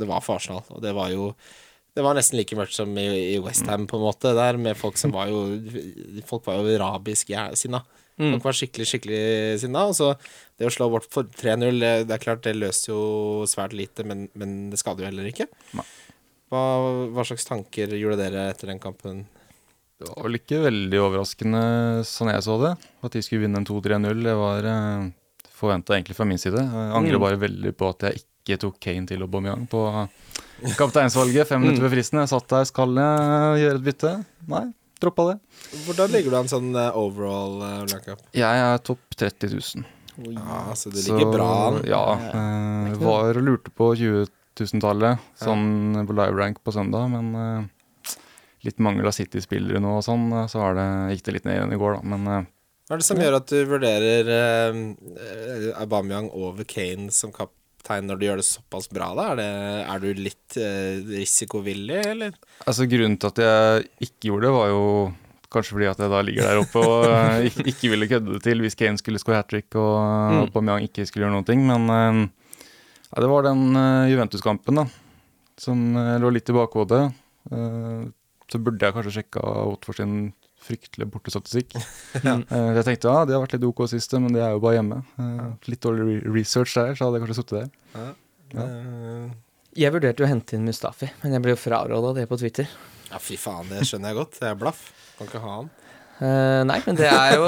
[0.00, 1.30] det var for Arsenal, og det var jo
[1.92, 4.96] det var nesten like mørkt som i, i Westham, på en måte, der med folk
[4.96, 5.42] som var jo
[6.24, 7.50] Folk var jo rabisk sinna.
[7.52, 7.82] sinna.
[8.22, 8.36] Mm.
[8.36, 9.22] Folk var skikkelig, skikkelig
[9.64, 9.82] sinna.
[9.90, 10.12] Og så
[10.60, 13.02] det å slå Watford 3-0, det er klart det løser jo
[13.50, 15.48] svært lite, men, men det skader jo heller ikke.
[16.52, 16.62] Hva,
[17.16, 19.24] hva slags tanker gjorde dere etter den kampen?
[20.02, 21.62] Det var vel ikke veldig overraskende,
[22.08, 22.72] sånn jeg så det,
[23.06, 24.22] at de skulle vinne en 2-3-0.
[24.26, 25.06] Det var uh,
[25.54, 26.58] forventa egentlig fra min side.
[26.58, 27.24] Jeg angrer Mm.
[27.26, 29.82] bare veldig på at jeg ikke tok Kane til Aubameyang på
[30.78, 32.18] kapteinsvalget fem minutter ved fristen.
[32.22, 34.12] Jeg satt der, skal jeg gjøre et bytte?
[34.50, 34.64] Nei,
[35.02, 35.36] droppa det.
[35.86, 38.16] Hvordan ligger du an sånn eh, overall, uh, Blanka?
[38.36, 39.84] Jeg er topp 30 000.
[40.36, 41.82] Ja, så Så, ligger bra an.
[41.88, 42.04] Ja.
[42.20, 44.26] Det eh, var og lurte på 20
[44.60, 48.16] 000-tallet, sånn på live rank på søndag, men eh,
[48.66, 51.58] litt mangel av City-spillere nå og sånn, eh, så var det, gikk det litt ned
[51.58, 52.12] igjen i går, da.
[52.14, 52.50] Men eh,
[52.88, 57.32] Hva er det som gjør at du vurderer eh, Aubameyang over Kane som
[57.82, 59.10] kaptein når du gjør det såpass bra?
[59.16, 59.24] da?
[59.32, 59.48] Er, det,
[59.90, 62.32] er du litt eh, risikovillig, eller?
[62.66, 64.84] altså, grunnen til at jeg ikke gjorde det, var jo
[65.52, 68.42] kanskje fordi at jeg da ligger der oppe og eh, ikke, ikke ville kødde det
[68.46, 69.98] til hvis Kane skulle score hat trick og
[70.32, 70.38] Mm.
[70.46, 71.64] Aubameyang ikke skulle gjøre noen ting.
[71.68, 72.20] Men eh,
[73.10, 74.86] ja, det var den eh, Juventus-kampen da,
[75.60, 77.02] som eh, lå litt i bakhodet.
[77.52, 78.06] Eh,
[78.48, 80.14] så burde jeg kanskje sjekka Watford sin
[80.62, 81.76] fryktelige bortestatistikk.
[82.26, 82.36] Ja.
[82.38, 84.76] Eh, jeg tenkte ja, det har vært litt OK sist, men det er jo bare
[84.78, 85.00] hjemme.
[85.18, 87.68] Eh, litt dårlig research der, så hadde jeg kanskje sittet der.
[87.98, 88.66] Ja.
[88.66, 89.30] Eh,
[89.82, 92.68] Jeg vurderte jo å hente inn Mustafi, men jeg ble jo fraråda det på Twitter.
[93.10, 94.38] ja, fy faen, det skjønner jeg godt.
[94.40, 94.82] Det er blaff.
[95.18, 95.70] Kan ikke ha han.
[96.22, 97.46] Uh, nei, men det er jo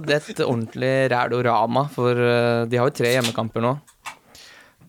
[0.00, 3.72] det er et ordentlig rælorama, for uh, de har jo tre hjemmekamper nå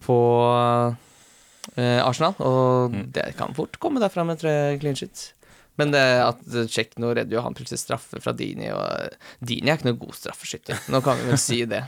[0.05, 3.11] på uh, Arsenal, og Mm.
[3.11, 5.33] det kan fort komme derfra med tre clean sheets.
[5.79, 9.79] Men det at Tsjekk nå redder jo han plutselig straffe fra Dini, og Dini er
[9.79, 10.85] ikke noe god straffeskytter.
[10.93, 11.83] Nå kan vi vel si det.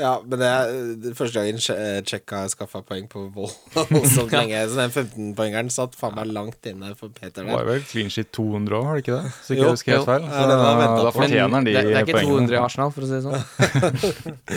[0.00, 1.76] Ja, men det er første gangen Tsje-
[2.08, 3.52] Tsjekk har skaffa poeng på vold
[3.92, 4.62] voldsomt lenge.
[4.72, 7.44] Så den 15-poengeren satt faen meg langt inne for Peter.
[7.44, 9.32] Det var vel clean shit 200 òg, var det ikke det?
[9.44, 10.24] Så ikke Jo, jeg husker helt feil.
[10.24, 10.64] Ja, Så den
[11.02, 12.48] da fortjener han de det, det er ikke poengene.
[12.48, 14.52] 200 i Arsenal, for å si det sånn.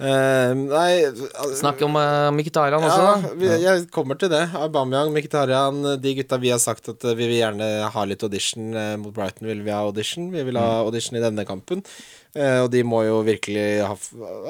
[0.00, 3.34] uh, nei al- Snakk om uh, Mkhitarian også, Ja, da.
[3.38, 4.42] vi, jeg kommer til det.
[4.58, 8.72] Aubameyang, Mkhitarian, de gutta vi har sagt at eh, vi vil gjerne ha litt audition
[8.74, 10.30] uh, mot Brighton, vil vi ha audition.
[10.32, 11.84] Vi vil ha audition i denne kampen.
[12.32, 13.96] Eh, og de må jo virkelig ha,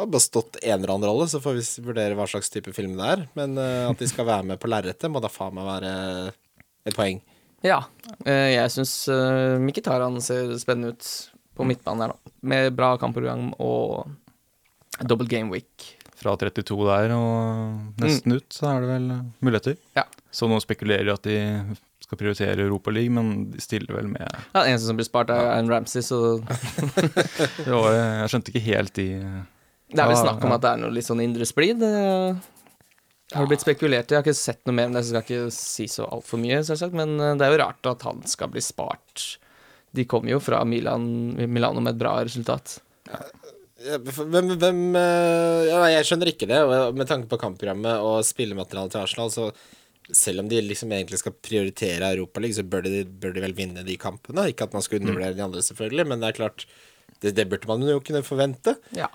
[0.06, 3.24] bestått en eller annen rolle, så får vi vurdere hva slags type film det er.
[3.38, 5.94] Men eh, at de skal være med på lerretet, må da faen meg være
[6.86, 7.18] et poeng.
[7.66, 7.82] Ja.
[8.26, 11.10] eh, jeg syns uh, Mkhitaryan ser spennende ut
[11.58, 12.32] på midtbanen her nå.
[12.52, 14.10] Med bra kampprogram og
[15.02, 15.92] double game week.
[16.22, 19.06] Fra 32 der og nesten ut, så er det vel
[19.42, 19.78] muligheter.
[19.98, 20.06] Ja.
[20.30, 21.38] Så nå spekulerer at de
[22.12, 25.54] skal prioritere Europaligaen, men de stiller vel med Ja, Den eneste som blir spart, er
[25.54, 26.20] Aaron Ramsey, så
[27.70, 29.08] jo, Jeg skjønte ikke helt de
[29.92, 30.56] det er vel snakk om ja.
[30.56, 31.82] at det er noe litt sånn indre splid.
[31.82, 34.14] Det har blitt spekulert i.
[34.14, 36.40] Jeg har ikke sett noe mer om det, så jeg skal ikke si så altfor
[36.40, 36.96] mye, selvsagt.
[36.96, 39.26] Men eh, det er jo rart at han skal bli spart.
[39.92, 41.04] De kommer jo fra Milan,
[41.36, 42.78] Milano med et bra resultat.
[43.10, 43.22] Ja,
[43.82, 46.60] Hvem, hvem eh, ja, Jeg skjønner ikke det.
[46.94, 49.48] Med tanke på kampprogrammet og spillematerialet til Arsenal, så
[50.16, 53.84] selv om de liksom egentlig skal prioritere Europaligaen, så bør de, bør de vel vinne
[53.86, 54.48] de kampene.
[54.50, 56.66] Ikke at man skal undervurdere de andre, selvfølgelig, men det er klart
[57.22, 58.74] det, det burde man jo kunne forvente.
[58.98, 59.06] Ja.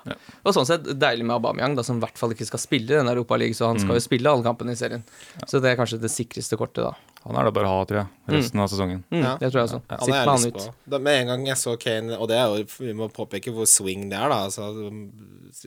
[0.44, 3.00] Og sånn sett deilig med Aubameyang, da, som i hvert fall ikke skal spille i
[3.02, 5.04] den Europaligaen, så han skal jo spille alle kampene i serien.
[5.46, 6.96] Så det er kanskje det sikreste kortet, da.
[7.28, 9.02] Han er det bare å ha, tror jeg, resten av sesongen.
[9.12, 9.34] Mm, Ja.
[9.42, 9.82] Det tror jeg også.
[9.92, 10.70] Han Sitt er med han ut.
[10.94, 13.68] Da, med en gang jeg så Kane, og det er jo Vi må påpeke hvor
[13.68, 14.38] swing det er, da.
[14.48, 14.70] Altså,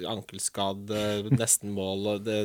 [0.08, 0.90] ankelskadd,
[1.36, 2.38] nesten mål og det,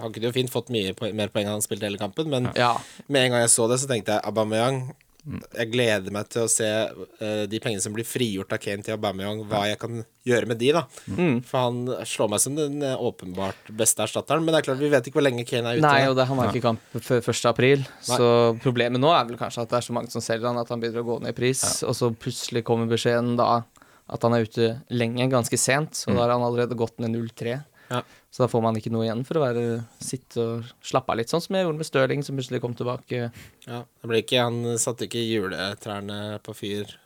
[0.00, 2.74] Han kunne jo fint fått mye mer poeng enn han spilte hele kampen, men Ja.
[3.08, 4.94] med en gang jeg så det, så tenkte jeg Aubameyang
[5.26, 8.94] Jeg gleder meg til å se uh, de pengene som blir frigjort av Kane til
[8.94, 10.84] Aubameyang, hva jeg kan gjøre med de, da.
[11.10, 11.40] Mm.
[11.46, 14.90] For han slår meg som den eh, åpenbart beste erstatteren, men det er klart vi
[14.90, 15.86] vet ikke hvor lenge Kane er ute.
[15.86, 17.42] Nei, og det, han har ikke kamp før 1.
[17.50, 18.28] april, så
[18.62, 20.82] problemet nå er vel kanskje at det er så mange som selger han at han
[20.82, 23.64] begynner å gå ned i pris, og så plutselig kommer beskjeden da
[24.06, 27.58] at han er ute lenge, ganske sent, og da har han allerede gått ned 0-3.
[27.90, 28.02] Ja.
[28.30, 29.64] Så da får man ikke noe igjen for å være
[30.02, 33.30] sitte og slappe av litt, sånn som jeg gjorde med Stirling, som plutselig kom tilbake.
[33.66, 36.96] Ja, det ble ikke, Han satte ikke juletrærne på fyr,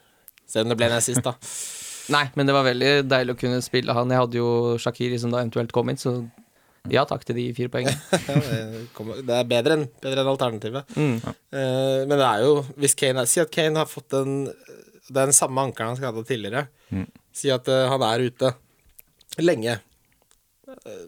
[0.51, 1.37] selv om det ble ned sist, da.
[2.15, 4.11] Nei, men det var veldig deilig å kunne spille han.
[4.11, 4.51] Jeg hadde jo
[4.83, 6.19] Shakiri som da eventuelt kom inn, så
[6.91, 7.93] ja takk til de fire poengene.
[9.29, 10.95] Det, er bedre enn, bedre enn alternativet.
[10.97, 11.19] Mm.
[11.21, 14.49] Eh, men det er jo Hvis Kane Si at Kane har fått den
[15.11, 16.67] den samme ankelen han skada tidligere.
[16.89, 17.07] Mm.
[17.35, 18.53] Si at eh, han er ute
[19.43, 19.79] lenge.
[20.87, 21.07] Eh,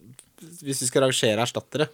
[0.62, 1.88] hvis vi skal rangere erstattere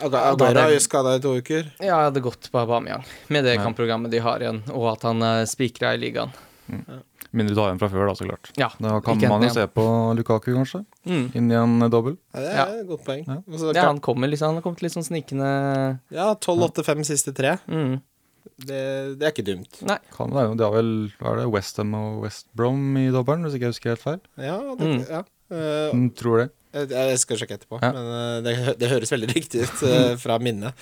[0.00, 1.64] er Aguero det- er jo skada i to uker.
[1.80, 3.64] Ja, jeg hadde gått på Aubameyang med det Ja.
[3.64, 6.32] kampprogrammet de har igjen, og at han er spikra i ligaen.
[7.32, 8.50] Mindre du har igjen fra før, da, så klart.
[8.56, 10.84] Ja, Da kan man jo se på Lukaku, kanskje.
[11.06, 11.34] Mm.
[11.34, 12.16] Inn i en dobbel.
[12.34, 12.64] Ja, det er Ja.
[12.80, 13.26] et godt poeng.
[13.26, 13.36] Ja.
[13.50, 17.58] Altså, Ja, han kommer liksom, han har kommet litt sånn snikende ja 12-8-5 siste tre.
[17.68, 18.00] mm.
[18.58, 19.82] Det, det er ikke dumt.
[19.82, 19.98] Nei.
[20.12, 23.68] Kan det er vel hva er det, Westham og West Brom i dobbelen, hvis ikke
[23.68, 24.20] jeg husker helt feil.
[24.38, 25.08] Ja, det, Mm.
[25.08, 25.22] ja.
[25.50, 26.48] Eh, Mm, tror det.
[26.72, 27.90] Jeg, jeg skal sjekke etterpå, Ja.
[27.92, 30.74] men eh, det, det høres veldig riktig ut uh, fra minnet.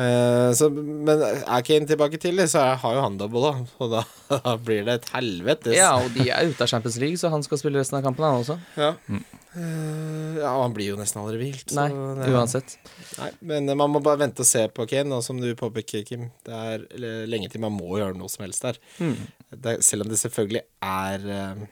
[0.00, 3.64] Uh, så, men er Kane tilbake tidlig, så er, har jo han double, da.
[3.84, 4.02] Og da,
[4.46, 7.42] da blir det et helvetes Ja, og de er ute av Champions League, så han
[7.46, 8.56] skal spille resten av kampen, han også.
[8.80, 8.92] Ja.
[9.10, 9.22] Mm.
[9.50, 11.66] Eh, ja, han blir jo nesten aldri hvilt.
[11.74, 11.88] så Nei,
[12.22, 12.76] det- uansett.
[13.18, 16.06] Nei, men eh, man må bare vente og se på Kane, og som du påpeker,
[16.08, 16.30] Kim.
[16.46, 16.86] Det er
[17.30, 18.78] lenge til man må gjøre noe som helst der.
[19.02, 19.14] Mm.
[19.58, 21.66] Det, selv om det selvfølgelig er eh,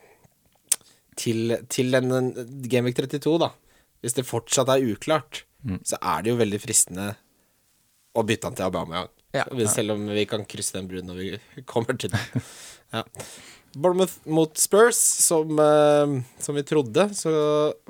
[1.19, 2.31] til, til en en
[2.71, 3.51] Gameweek 32, da.
[4.05, 5.81] Hvis det fortsatt er uklart, Mm.
[5.83, 7.05] så er det jo veldig fristende
[8.15, 9.09] å bytte han til Aubameyang.
[9.35, 9.43] Ja.
[9.67, 12.21] Selv om vi kan krysse den bruden når vi kommer til det.
[12.95, 13.03] ja.
[13.75, 17.33] Bournemouth mot Spurs, som, uh, som vi trodde, så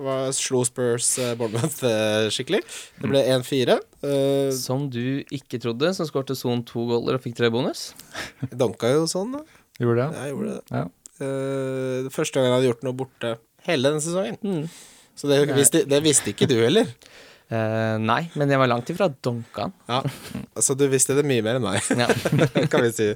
[0.01, 2.62] var, slo Spurs uh, Bournemouth uh, skikkelig.
[2.99, 3.77] Det ble 1-4.
[4.03, 7.91] Uh, Som du ikke trodde, som skårte Son to goller og fikk tre bonus.
[8.59, 9.45] Donka jo sånn, da.
[9.79, 10.19] Gjorde det?
[10.25, 10.62] Jeg gjorde det.
[10.75, 10.83] Ja.
[11.23, 13.35] Eh, det første gang jeg hadde gjort noe borte
[13.69, 14.39] hele denne sesongen.
[14.43, 14.69] Mm.
[15.19, 16.91] Så det visste, det visste ikke du heller.
[17.49, 19.71] Uh, nei, men jeg var langt ifra donka.
[19.89, 20.03] Ja,
[20.61, 22.07] Så du visste det mye mer enn meg, Ja.
[22.73, 23.09] kan vi si.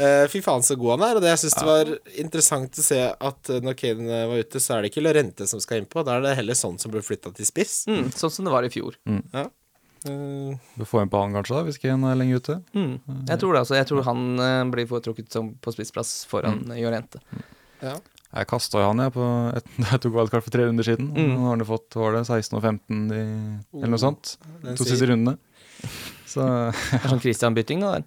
[0.00, 1.20] Uh, fy faen så god han er.
[1.20, 1.92] Og det jeg syns det var
[2.24, 2.98] interessant å se
[3.30, 6.04] at når Kane var ute, så er det ikke Lorente som skal innpå.
[6.04, 7.84] Da er det heller sånn som blir flytta til spiss.
[7.88, 8.98] Mm, sånn som det var i fjor.
[9.06, 9.46] Ja.
[10.06, 12.58] Eh, Du får en på han kanskje, da, hvis ikke han er lenge ute.
[12.76, 12.92] Mm.
[13.28, 13.76] Jeg tror det, altså.
[13.78, 16.76] Jeg tror han eh, blir foretrukket som på spissplass foran mm.
[16.82, 17.22] Jorente.
[17.84, 17.96] ja.
[18.36, 19.24] Jeg kasta han jeg på
[19.56, 21.06] et, da jeg tok wildcard for tre runder siden.
[21.14, 21.28] Mm.
[21.30, 23.20] Nå har han fått var det, 16 og 15 i,
[23.78, 24.32] eller noe sånt.
[24.64, 25.36] Den To sier- siste rundene.
[26.32, 28.04] Så Det er sånn Christian-bytting nå der.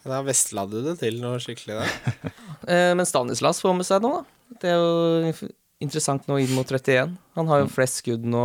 [0.00, 0.22] Da
[0.66, 2.32] du det til noe skikkelig der.
[2.70, 4.56] Eh, men Stanislas får med seg noe, da.
[4.60, 5.32] Det er jo
[5.80, 7.14] interessant nå inn mot 31.
[7.38, 8.42] Han har jo flest skudd nå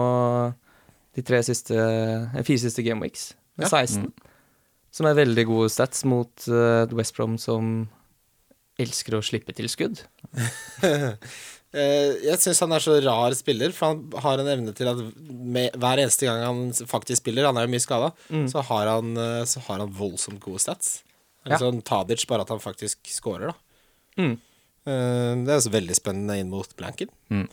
[1.16, 3.72] de tre siste, eh, fire siste Game Weeks med Ja.
[3.86, 4.12] 16.
[4.96, 7.90] Som er veldig gode stats mot uh, West Brom, som
[8.80, 10.02] elsker å slippe til skudd.
[11.76, 15.00] Eh, jeg syns han er så rar spiller, for han har en evne til at
[15.28, 18.46] med, hver eneste gang han faktisk spiller, han er jo mye skada, Mm.
[18.48, 19.10] så, har han,
[19.44, 21.02] så har han voldsomt gode stats.
[21.44, 21.58] Ja.
[21.60, 23.58] Sånn Tadic, bare at han faktisk scorer, da.
[24.24, 24.38] Mm.
[24.88, 27.12] Eh, det er også veldig spennende inn mot blanken.
[27.28, 27.50] Mm.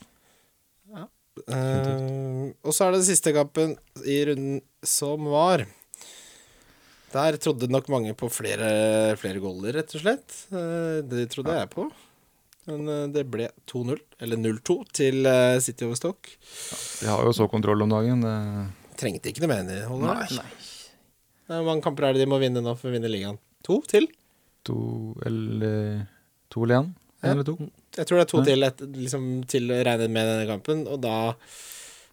[1.46, 1.58] Ja.
[1.58, 5.64] Eh, og så er det den siste kampen i runden som var.
[7.12, 8.68] Der trodde nok mange på flere,
[9.20, 10.36] flere goaler, rett og slett.
[10.52, 11.86] Uh, det trodde jeg på.
[12.70, 15.28] Men uh, det ble 2-0, eller 0-2, til
[15.60, 16.38] City over Stoke.
[17.02, 18.24] de har jo så kontroll om dagen.
[18.24, 18.36] Det,
[19.02, 20.36] Trengte ikke noe mer enn holder.
[20.38, 20.72] Nei.
[21.48, 23.40] Eh, Hvor mange kamper er det de må vinne nå for å vinne ligaen?
[23.66, 24.08] To til?
[24.62, 26.06] to eller
[26.52, 26.90] to eller én?
[27.22, 27.30] Ja.
[27.32, 27.54] Eller to?
[27.96, 28.44] Jeg tror det er to Ja.
[28.48, 31.34] til, et, liksom, til regnet med denne kampen, og da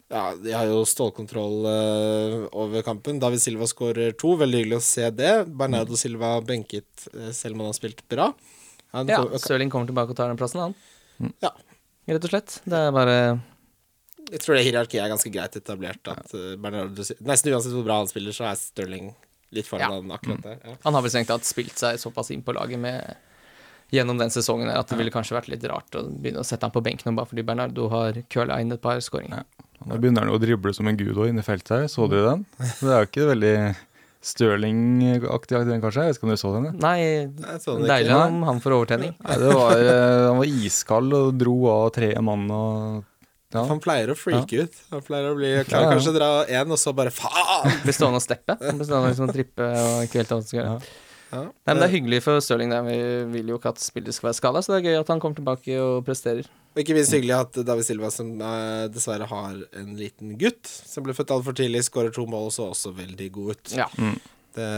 [0.10, 3.20] Ja, de har jo stålkontroll uh, over kampen.
[3.22, 5.34] David Silva skårer to, veldig hyggelig å se det.
[5.54, 8.32] Bernardo Silva benket eh, selv om han har spilt bra.
[8.96, 11.34] Han Ja, kom- Stirling kommer tilbake og tar den plassen, han.
[11.46, 11.52] Ja.
[12.10, 12.56] Rett og slett.
[12.66, 13.16] Det er bare
[14.32, 16.02] Jeg tror det hierarkiet er ganske greit etablert.
[16.10, 19.14] At uh, Bernardo, Nesten uansett hvor bra han spiller, så er Stirling
[19.54, 19.94] litt foran Ja.
[20.02, 20.58] han akkurat der.
[20.66, 20.76] Ja.
[20.90, 23.14] Han har vel strengt tatt spilt seg såpass inn på laget med
[23.92, 26.66] gjennom den sesongen her at det ville kanskje vært litt rart å begynne å sette
[26.68, 29.44] ham på benken bare fordi Bernardo har curla inn et par skåringer.
[29.88, 31.86] Nå begynner han jo å drible som en gud òg inne i feltet her.
[31.92, 32.46] Så dere den?
[32.60, 33.54] Det er jo ikke veldig
[34.20, 36.04] Stirling-aktig, aktig, kanskje?
[36.04, 36.66] Jeg vet ikke om dere så den?
[36.68, 36.80] jeg?
[36.84, 39.14] Nei, deilig om han får overtenning.
[39.24, 43.06] Nei, det var, eh, han var iskald og dro av tre mann og
[43.56, 43.64] ja.
[43.66, 44.76] Han pleier å freake ut.
[44.92, 45.94] Han pleier å bli klar, Ja, ja.
[45.96, 47.72] kanskje dra én, og så bare faen!
[47.82, 48.60] Blir stående og steppe.
[48.60, 50.92] Blir stående liksom og trippe og ikke helt hva han skal gjøre.
[51.30, 51.44] Ja.
[51.46, 52.72] Nei, men Det er hyggelig for Stirling.
[52.74, 52.84] der.
[52.88, 52.98] Vi
[53.36, 55.38] vil jo ikke at spillet skal være skada, så det er gøy at han kommer
[55.38, 56.50] tilbake og presterer.
[56.74, 61.06] Og ikke minst hyggelig at David Silva, som eh, dessverre har en liten gutt, som
[61.06, 63.74] ble født altfor tidlig, skårer to mål og så også veldig god ut.
[63.78, 63.90] Ja.
[64.56, 64.70] Det,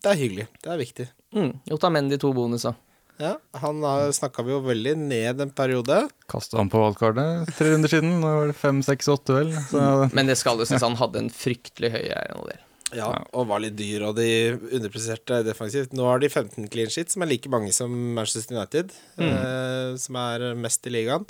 [0.00, 0.46] det er hyggelig.
[0.62, 1.08] Det er viktig.
[1.36, 1.52] Mm.
[1.76, 2.78] Otamendi to bonuser.
[3.20, 3.82] Ja, han
[4.16, 5.98] snakka vi jo veldig ned en periode.
[6.30, 8.14] Kasta han på valgkartet tre runder siden.
[8.22, 9.50] Nå var det fem, seks, åtte, vel.
[9.68, 9.82] Så
[10.16, 12.62] Men det skal jo synes han hadde en fryktelig høy eierandel.
[12.96, 15.92] Ja, og var litt dyr, og de underpresiserte defensivt.
[15.96, 20.18] Nå har de 15 clean shit, som er like mange som Manchester United, eh, som
[20.18, 21.26] er mest i ligaen.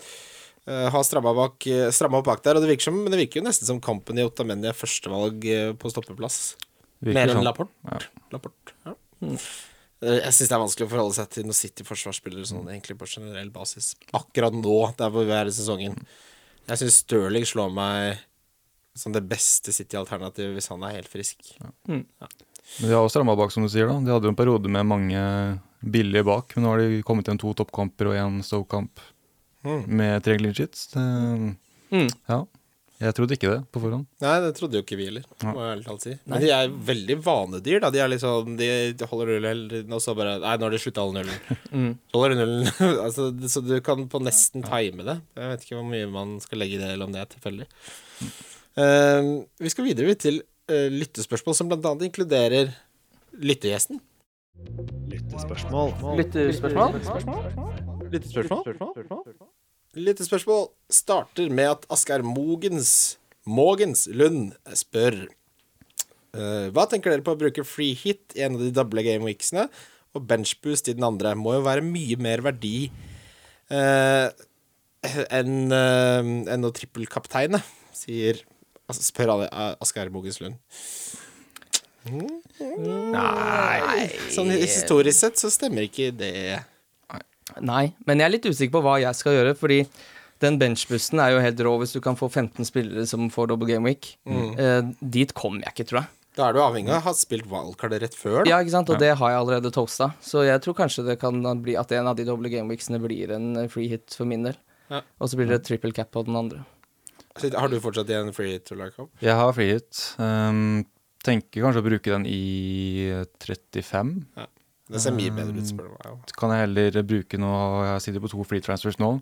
[0.68, 3.40] Eh, har stramma bak, stramma opp bak der, og det virker, som, men det virker
[3.40, 6.40] jo nesten som kampen i Otamendi er førstevalg eh, på stoppeplass.
[7.08, 7.44] Mer enn.
[7.44, 7.72] Laporte.
[7.88, 8.00] Ja.
[8.32, 8.96] Laporte ja.
[9.24, 9.36] Mm.
[10.00, 13.50] Jeg syns det er vanskelig å forholde seg til noen City-forsvarsspillere sånn egentlig på generell
[13.52, 13.92] basis.
[14.16, 15.98] Akkurat nå, der hvor vi er i sesongen.
[16.70, 18.22] Jeg syns Stirling slår meg
[19.00, 21.54] som det beste City-alternativet hvis han er helt frisk.
[21.88, 22.04] Men
[22.86, 23.88] de har også stramma bak, som du sier.
[23.90, 23.98] da.
[23.98, 25.24] De hadde jo en periode med mange
[25.80, 29.00] billige bak, men nå har de kommet igjen to toppkamper og én Stoke-kamp
[29.64, 29.82] Mm.
[29.92, 30.86] med tre clean sheets.
[30.94, 31.02] Det,
[31.92, 32.08] Mm.
[32.30, 32.44] ja.
[33.00, 34.06] Jeg trodde ikke det på forhånd.
[34.20, 35.52] Nei, det trodde jo ikke vi heller, Ja.
[35.52, 36.14] må jeg ærlig talt si.
[36.28, 37.90] Men de er veldig vanedyr, da.
[37.90, 41.00] De er sånn De, de holder nullen, og så bare Nei, nå har de slutta
[41.00, 41.40] å holde nullen.
[41.72, 41.98] Mm.
[42.12, 42.66] Holder de nullen.
[43.06, 45.20] altså, så du kan på nesten time det.
[45.36, 47.66] Jeg vet ikke hvor mye man skal legge i det, eller om det er tilfeldig.
[48.78, 52.70] Eh, vi skal videre til eh, lyttespørsmål, som annet inkluderer
[53.40, 54.00] lyttegjesten.
[55.10, 55.94] Lyttespørsmål.
[56.18, 56.98] Lyttespørsmål?
[58.10, 59.28] Lyttespørsmål
[59.94, 65.16] Lyttespørsmål starter med at Asgeir Mogens Mogens Lund spør
[66.36, 69.66] eh, Hva tenker dere på å bruke free hit i en av de doble gameweeksene
[70.14, 71.34] og benchboost i den andre?
[71.38, 72.90] Må jo være mye mer verdi
[73.70, 74.28] eh,
[75.32, 76.20] enn uh,
[76.52, 77.62] en å trippelkapteine,
[77.96, 78.42] sier
[78.96, 80.56] spør alle- Asgeir Bogeslund.
[82.10, 86.60] Nei Sånn historisk sett så stemmer ikke det.
[87.60, 89.80] Nei, men jeg er litt usikker på hva jeg skal gjøre, fordi
[90.40, 93.66] den benchbussen er jo helt rå hvis du kan få 15 spillere som får double
[93.68, 94.14] game week.
[94.26, 96.08] Eh, dit kommer jeg ikke, tror jeg.
[96.38, 98.44] Da er du avhengig av å ha spilt wildcard rett før.
[98.44, 98.52] Da.
[98.52, 100.12] Ja, ikke sant, og det har jeg allerede toasta.
[100.24, 103.34] Så jeg tror kanskje det kan bli at en av de double game weeksene blir
[103.34, 104.56] en eh, free hit for min del.
[104.88, 105.02] Ja.
[105.20, 106.62] Og så blir det triple cap på den andre.
[107.38, 108.72] Har du fortsatt igjen free hit?
[109.22, 110.00] Jeg har free hit.
[110.18, 110.82] Um,
[111.24, 113.10] tenker kanskje å bruke den i
[113.42, 114.16] 35.
[114.90, 116.32] Det ser mye bedre ut, spør du meg.
[116.38, 119.12] Kan jeg heller bruke noe Jeg sitter på to free transfers nå.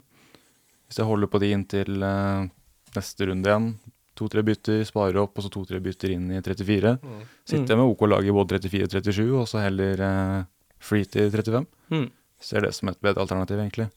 [0.88, 2.46] Hvis jeg holder på de inntil uh,
[2.96, 3.66] neste runde igjen,
[4.16, 6.94] to-tre bytter, sparer opp, og så to-tre bytter inn i 34,
[7.44, 10.48] sitter jeg med OK lag i både 34 og 37, og så heller uh,
[10.80, 11.68] free til 35.
[11.92, 12.08] Mm.
[12.40, 13.90] Ser det som et bedre alternativ, egentlig.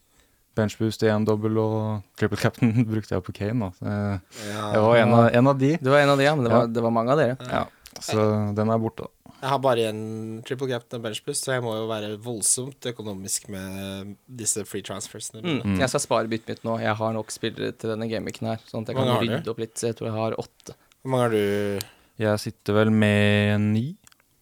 [0.58, 3.70] Benchboost i én dobbel og triple captain brukte jeg på Kane.
[3.72, 3.94] Da.
[4.42, 5.72] Jeg, jeg var en av, en av de.
[5.80, 6.74] Du var en av de, ja, men det var, Ja.
[6.76, 7.38] det var mange av dere.
[7.48, 7.66] Ja.
[8.02, 8.24] Så
[8.58, 9.18] den er borte, da.
[9.42, 10.02] Jeg har bare igjen
[10.46, 14.86] triple captain og bench boost, så jeg må jo være voldsomt økonomisk med disse free
[14.86, 15.42] transfersene.
[15.42, 15.80] Mm.
[15.82, 16.76] Jeg skal spare byttet mitt nå.
[16.84, 19.34] Jeg har nok spillere til denne gameweeken her, sånn at jeg kan mange har du?
[19.40, 19.74] rydde opp litt.
[19.82, 20.76] Så jeg tror jeg har åtte.
[21.02, 21.88] Hvor mange har du
[22.22, 23.86] Jeg sitter vel med ni.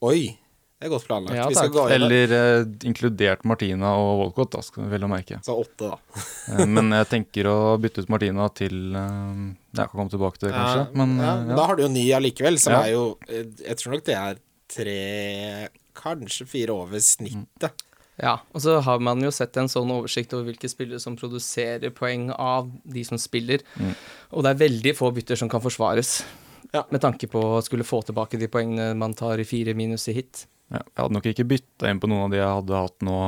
[0.04, 0.20] Oi!
[0.80, 1.36] Det er godt planlagt.
[1.36, 5.10] Ja, Vi skal gå inn Eller eh, inkludert Martina og Walcott, da, skal, vel å
[5.12, 5.42] merke.
[5.44, 5.98] Så åtte, da.
[6.56, 9.42] Eh, men jeg tenker å bytte ut Martina til eh,
[9.76, 10.86] Jeg kan komme tilbake til det, kanskje.
[11.02, 11.58] Men ja, ja.
[11.60, 12.80] Da har du jo ni allikevel, som Ja.
[12.88, 14.40] er jo eh, Jeg tror nok det er
[14.72, 14.98] tre
[16.00, 17.84] Kanskje fire over snittet.
[18.20, 21.92] Ja, og så har man jo sett en sånn oversikt over hvilke spillere som produserer
[21.96, 23.64] poeng av de som spiller.
[23.80, 23.94] Mm.
[24.36, 26.22] Og det er veldig få bytter som kan forsvares.
[26.76, 26.84] Ja.
[26.94, 30.14] Med tanke på å skulle få tilbake de poengene man tar i fire minus i
[30.20, 30.46] hit.
[30.70, 33.20] Ja, jeg hadde nok ikke bytta inn på noen av de jeg hadde hatt nå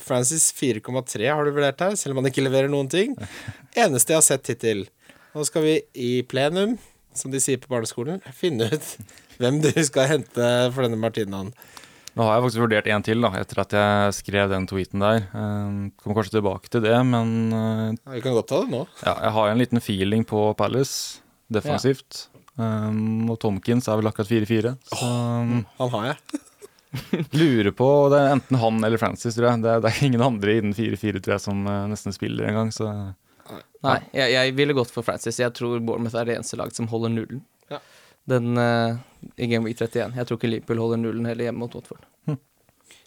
[0.00, 3.14] Francis 4,3 har du vurdert her, selv om han ikke leverer noen ting.
[3.84, 4.86] Eneste jeg har sett hittil.
[5.34, 6.76] Nå skal vi i plenum,
[7.14, 8.90] som de sier på barneskolen, finne ut
[9.40, 11.52] hvem du skal hente for denne Martinaen.
[12.14, 15.24] Nå har jeg faktisk vurdert en til, da, etter at jeg skrev den tweeten der.
[15.34, 18.84] Uh, kommer kanskje tilbake til det, men Ja, vi kan godt ta det nå.
[19.02, 22.28] ja, jeg har en liten feeling på Palace defensivt.
[22.54, 24.76] Um, og Tomkins er vel akkurat 4-4.
[24.92, 26.42] Så um, Han har jeg.
[27.40, 29.64] lurer på Det er enten han eller Francis, tror jeg.
[29.64, 32.72] Det er, det er ingen andre innen 4-4 tror jeg som uh, nesten spiller engang,
[32.74, 32.90] så
[33.84, 35.36] Nei, jeg, jeg ville gått for Francis.
[35.42, 37.42] Jeg tror Bournemouth er det eneste laget som holder nullen.
[37.68, 37.82] Ja.
[38.32, 38.96] Den uh,
[39.36, 40.14] i Game Week 31.
[40.16, 42.06] Jeg tror ikke Liverpool holder nullen heller hjemme mot Watford.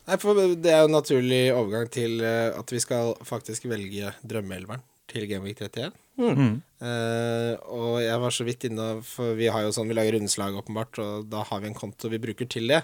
[0.08, 4.14] Nei, for Det er jo en naturlig overgang til eh, at vi skal faktisk velge
[4.24, 5.96] drømmeelveren til Gameweek 31.
[6.18, 6.56] mm.
[6.78, 10.54] Uh, og jeg var så vidt inne For vi har jo sånn, vi lager rundeslag,
[10.60, 12.84] åpenbart, og da har vi en konto vi bruker til det.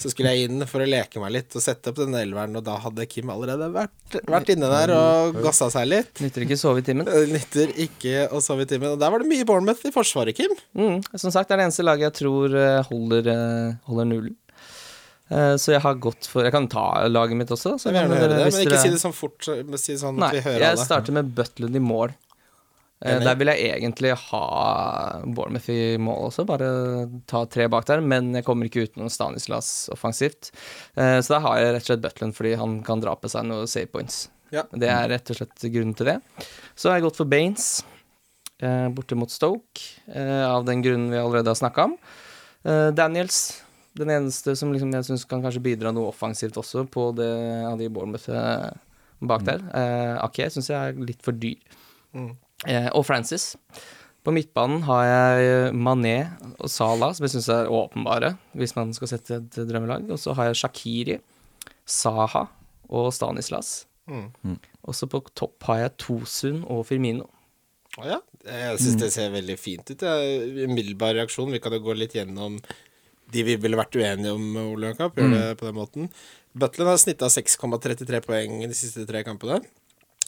[0.00, 2.66] Så skulle jeg inn for å leke meg litt og sette opp denne elveren, og
[2.66, 6.12] da hadde Kim allerede vært, vært inne der og gassa seg litt.
[6.20, 7.08] Nytter ikke sove i timen.
[7.32, 8.92] Nytter ikke å sove i timen.
[8.92, 10.52] Og der var det mye Bournemouth i forsvaret, Kim.
[10.76, 14.36] Mm, som sagt, det er det eneste laget jeg tror eh, holder, eh, holder nullen.
[15.30, 17.76] Eh, så jeg har gått for Jeg kan ta laget mitt også.
[17.78, 19.92] Så Så jeg vil gjerne høre det, men ikke dere- si det sånn fort, si
[19.94, 22.14] det sånn Nei, vi hører jeg starter med Butland i mål.
[23.02, 23.24] Eh, Enig.
[23.24, 28.00] der vil jeg egentlig ha Bournemouth i mål også, bare ta tre bak der.
[28.02, 30.50] Men jeg kommer ikke utenom Stanislas offensivt.
[30.96, 33.46] Eh, så da har jeg rett og slett Butland fordi han kan dra på seg
[33.46, 34.28] noen save points.
[34.52, 34.64] Ja.
[34.74, 36.20] Det er rett og slett grunnen til det.
[36.76, 37.82] Så har jeg gått for Baines
[38.60, 39.80] borte mot Stoke,
[40.14, 41.94] av den grunnen vi allerede har snakka om.
[42.94, 43.62] Daniels,
[43.98, 47.30] den eneste som liksom jeg syns kan kanskje bidra noe offensivt også på det
[47.66, 48.68] av de Bournemouth eh,
[49.20, 49.64] bak der.
[49.76, 51.58] Eh, Ake syns jeg er litt for dyr.
[52.14, 52.30] Mm.
[52.68, 53.54] Eh, og Francis.
[54.20, 56.16] På midtbanen har jeg Mané
[56.60, 60.10] og Salah, som jeg syns er åpenbare, hvis man skal sette et drømmelag.
[60.12, 61.18] Og så har jeg Shakiri,
[61.88, 62.44] Saha
[62.90, 63.86] og Stanislas.
[64.10, 64.58] Mm.
[64.90, 67.30] Også på topp har jeg Tosun og Firmino.
[67.98, 68.20] Å ja.
[68.40, 70.04] Jeg syns det ser veldig fint ut.
[70.04, 71.50] Umiddelbar reaksjon.
[71.52, 72.60] Vi kan jo gå litt gjennom
[73.32, 75.18] de vi ville vært uenige om, Ole Jakob.
[75.18, 76.08] Gjør det på den måten.
[76.58, 79.60] Butland har snitta 6,33 poeng i de siste tre kampene.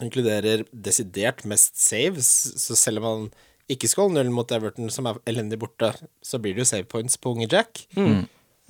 [0.03, 2.29] Inkluderer desidert mest saves,
[2.63, 3.25] så selv om han
[3.71, 5.93] ikke holde null mot Everton, som er elendig borte,
[6.23, 7.85] så blir det jo save points på unge Jack.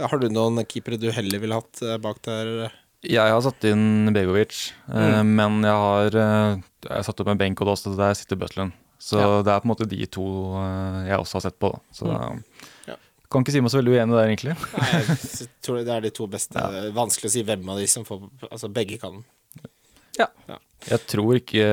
[0.01, 2.71] Har du noen keepere du heller ville hatt eh, bak der?
[3.03, 5.33] Jeg har satt inn Begovic, mm.
[5.35, 8.73] men jeg har, eh, jeg har satt opp en benk, og der sitter Butland.
[9.03, 9.41] Så Ja.
[9.43, 10.25] det er på en måte de to
[10.55, 11.73] eh, jeg også har sett på.
[11.73, 11.79] Da.
[11.91, 12.29] Så Ja.
[13.33, 14.55] Kan ikke si meg så veldig uenig der, egentlig.
[14.77, 16.65] Nei, jeg tror det er de to beste.
[16.95, 19.21] Vanskelig å si hvem av de som får Altså, begge kan.
[20.19, 20.27] Ja.
[20.85, 21.63] Jeg tror ikke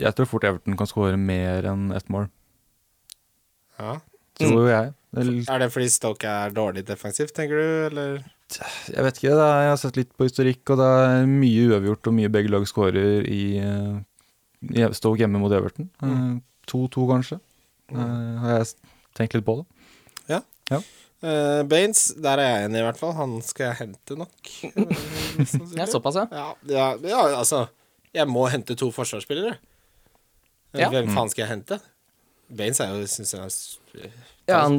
[0.00, 2.26] Jeg tror fort Everton kan skåre mer enn ett mål.
[3.80, 3.98] Ja.
[4.40, 4.92] Tror jeg.
[5.16, 8.20] Eller, Er det fordi Stoke er dårlig defensivt, tenker du, eller?
[8.90, 9.34] Jeg vet ikke.
[9.34, 12.30] Det er, jeg har sett litt på historikk, og det er mye uavgjort, og mye
[12.32, 13.98] begge lag skårer i, eh,
[14.70, 15.90] i Stoke hjemme mot Everton.
[16.02, 17.40] Eh, 2-2, kanskje.
[17.90, 18.72] Eh, har jeg
[19.18, 19.68] tenkt litt på det.
[21.20, 23.12] Uh, Baines, der er jeg enig, i hvert fall.
[23.18, 24.52] Han skal jeg hente nok.
[24.70, 25.74] eh.
[25.76, 26.26] Ja, såpass, ja.
[26.32, 27.66] ja, ja, ja, altså
[28.16, 29.58] Jeg må hente to forsvarsspillere.
[30.72, 30.88] Eh, Ja.
[30.92, 31.80] Hvem faen skal jeg hente?
[32.48, 33.42] Baines er jo, syns jeg
[34.06, 34.14] er
[34.48, 34.78] Ja, han,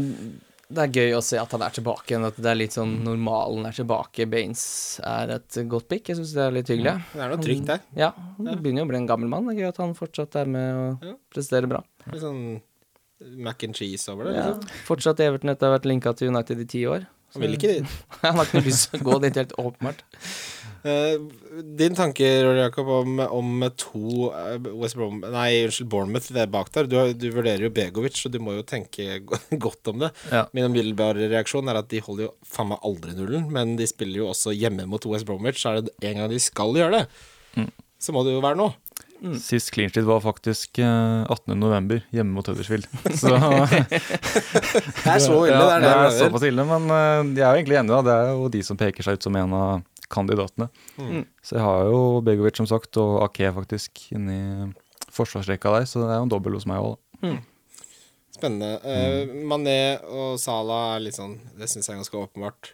[0.72, 2.26] det er gøy å se at han er tilbake igjen.
[2.28, 4.26] At det er litt sånn normalen er tilbake.
[4.32, 4.64] Baines
[5.06, 6.10] er et godt pick.
[6.10, 6.96] Jeg syns det er litt hyggelig.
[7.14, 7.86] Det er noe trygt der.
[8.00, 9.46] Ja, han begynner jo å bli en gammel mann.
[9.52, 11.16] Det er gøy at han fortsatt er med og Ja.
[11.36, 11.84] presterer bra.
[12.12, 12.44] Litt sånn
[13.38, 14.38] mac and cheese over det.
[14.38, 14.52] Ja.
[14.54, 14.86] Liksom.
[14.88, 17.06] Fortsatt Everton etter å ha vært linka til United i ti år.
[17.36, 18.00] Han vil ikke dit.
[18.26, 20.04] Han har ikke noe lyst til å gå dit, helt åpenbart.
[20.82, 21.30] Uh,
[21.78, 26.72] din tanke, Rory Jakob, om, om to eh, West Brom Nei, unnskyld, Bournemouth ved bak
[26.74, 26.90] der.
[26.90, 29.22] Du, du vurderer jo Begovic, så du må jo tenke
[29.66, 30.10] godt om det.
[30.34, 30.48] Ja.
[30.58, 34.24] Min umiddelbare reaksjon er at de holder jo faen meg aldri nullen, men de spiller
[34.24, 37.68] jo også hjemme mot West Bromwich, så er det en gang de skal gjøre det,
[38.02, 38.58] så må det jo være
[39.22, 39.36] nå.
[39.42, 42.02] Sist clean sheet var faktisk eh, 18.11.
[42.14, 42.88] hjemme mot Huddersfield.
[43.22, 47.20] Så Det er så ille, ja, det er det det er såpass ille, men eh,
[47.38, 47.94] jeg er jo egentlig enig.
[47.94, 50.68] da Det er jo de som peker seg ut som en av kandidatene.
[51.00, 51.24] Mm.
[51.46, 54.72] Så jeg har jo Begovic som sagt, og Ake faktisk inni
[55.12, 57.38] forsvarsrekka der, så det er jo en dobbel hos meg òg, da.
[58.32, 58.80] Spennende.
[58.88, 62.72] Eh, Mané og Salah er litt sånn Det syns jeg er ganske åpenbart.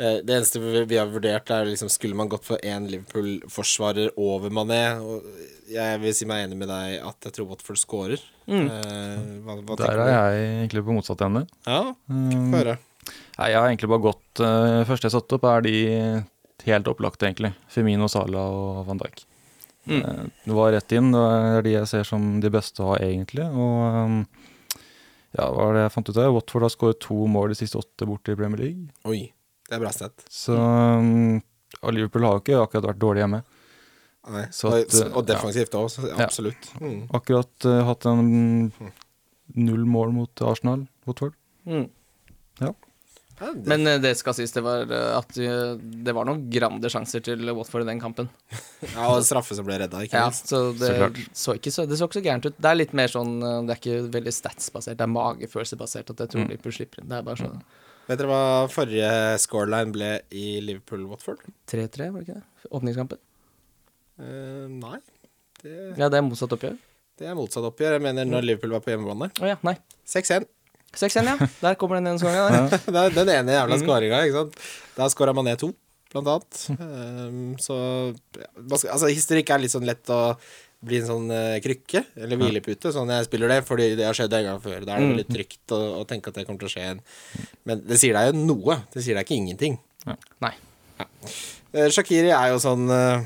[0.00, 4.52] Eh, det eneste vi, har vurdert, er liksom skulle man gått for én Liverpool-forsvarer over
[4.54, 4.82] Mané.
[5.04, 5.26] Og
[5.70, 8.22] jeg vil si meg enig med deg at jeg tror Watford scorer.
[8.50, 8.66] Mm.
[9.46, 10.10] hva, hva Der er du?
[10.10, 11.44] jeg egentlig på motsatt ende.
[11.68, 12.78] Ja, Um, få høre.
[13.38, 15.74] Nei, jeg har egentlig bare gått uh, Første jeg satte opp, er de
[16.66, 17.52] helt opplagte, egentlig.
[17.72, 19.22] Femino, Sala og van Dijk.
[19.88, 21.12] Eh, Det var rett inn.
[21.14, 21.22] Det
[21.56, 23.46] er de jeg ser som de beste å ha, egentlig.
[23.48, 24.18] Og um,
[25.36, 26.34] ja, hva var det jeg fant ut av?
[26.36, 28.88] Watford har skåret to mål de siste åtte borte i Premier League.
[29.08, 29.22] Oi,
[29.70, 30.26] det er bra sett.
[30.28, 31.38] Så um,
[31.80, 33.40] og Liverpool har jo ikke akkurat vært dårlig hjemme.
[34.30, 34.42] Nei.
[34.50, 36.16] At, og defensivt òg, Ja.
[36.26, 36.66] absolutt.
[36.82, 37.06] Mm.
[37.16, 38.72] Akkurat uh, hatt en
[39.56, 41.34] null mål mot Arsenal, Watford.
[41.64, 41.86] Mm.
[42.60, 42.74] Ja,
[43.64, 47.22] Men eh, det skal sies det var eh, at eh, det var noen grande sjanser
[47.24, 48.28] til Watford i den kampen.
[48.92, 51.96] ja, og straffe som ble redda, ikke Ja, så det Så så, ikke så, det
[51.96, 52.58] så ikke så gærent ut.
[52.60, 56.34] Det er litt mer sånn Det er ikke veldig statsbasert, det er magefølelsebasert at jeg
[56.34, 56.50] tror Mm.
[56.52, 57.08] Liverpool slipper inn.
[57.14, 57.62] Det er bare sånn
[58.10, 61.44] Vet dere hva forrige scoreline ble i Liverpool-Watford?
[61.70, 62.70] 3-3, var det ikke det?
[62.74, 63.20] Åpningskampen.
[64.20, 64.98] Uh, nei,
[65.62, 66.74] det, Ja, det er motsatt oppgjør.
[67.20, 67.94] det er motsatt oppgjør.
[67.96, 69.30] Jeg mener når Liverpool var på hjemmebane.
[69.40, 69.76] Oh, ja, nei.
[70.10, 70.48] 6-1.
[70.98, 71.36] 6-1, ja.
[71.62, 72.80] Der kommer den ene skåringa.
[73.14, 73.84] Den ene jævla Mhm.
[73.86, 74.58] skåringa, ikke sant.
[74.96, 75.70] Da skåra ned to,
[76.10, 76.64] blant annet.
[76.80, 77.76] Um, så
[78.40, 80.34] ja, Altså, historikk er litt sånn lett å
[80.84, 82.92] bli en sånn uh, krykke, eller hvilepute.
[82.94, 84.78] Sånn jeg spiller det fordi det har skjedd en gang før.
[84.86, 85.12] Da er det Mm.
[85.16, 87.02] veldig trygt å, å tenke at det kommer til å skje igjen.
[87.68, 88.78] Men det sier deg jo noe.
[88.94, 89.76] Det sier deg ikke ingenting.
[90.40, 90.54] Nei.
[91.72, 93.20] Eh, Shakiri er jo sånn uh,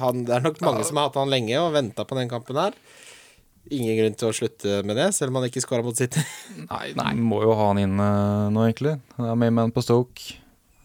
[0.00, 2.56] han, Det er nok mange som har hatt han lenge og venta på den kampen
[2.60, 2.74] her.
[3.70, 6.22] Ingen grunn til å slutte med det, selv om han ikke skåra mot City.
[6.96, 8.96] Nei, må jo ha han inn nå, egentlig.
[9.18, 10.34] Han er mainman på Stoke.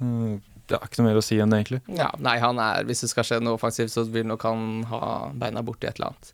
[0.03, 0.35] Eh,
[0.67, 1.81] det er ikke noe mer å si enn det, egentlig.
[1.97, 5.29] Ja, nei, han er Hvis det skal skje noe offensivt, så vil nok han ha
[5.33, 6.31] beina borti et eller annet.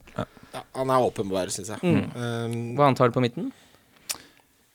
[0.54, 1.80] Ja, han er åpenbar, syns jeg.
[1.84, 2.06] Mm.
[2.16, 3.52] Um, Hva antar du på midten?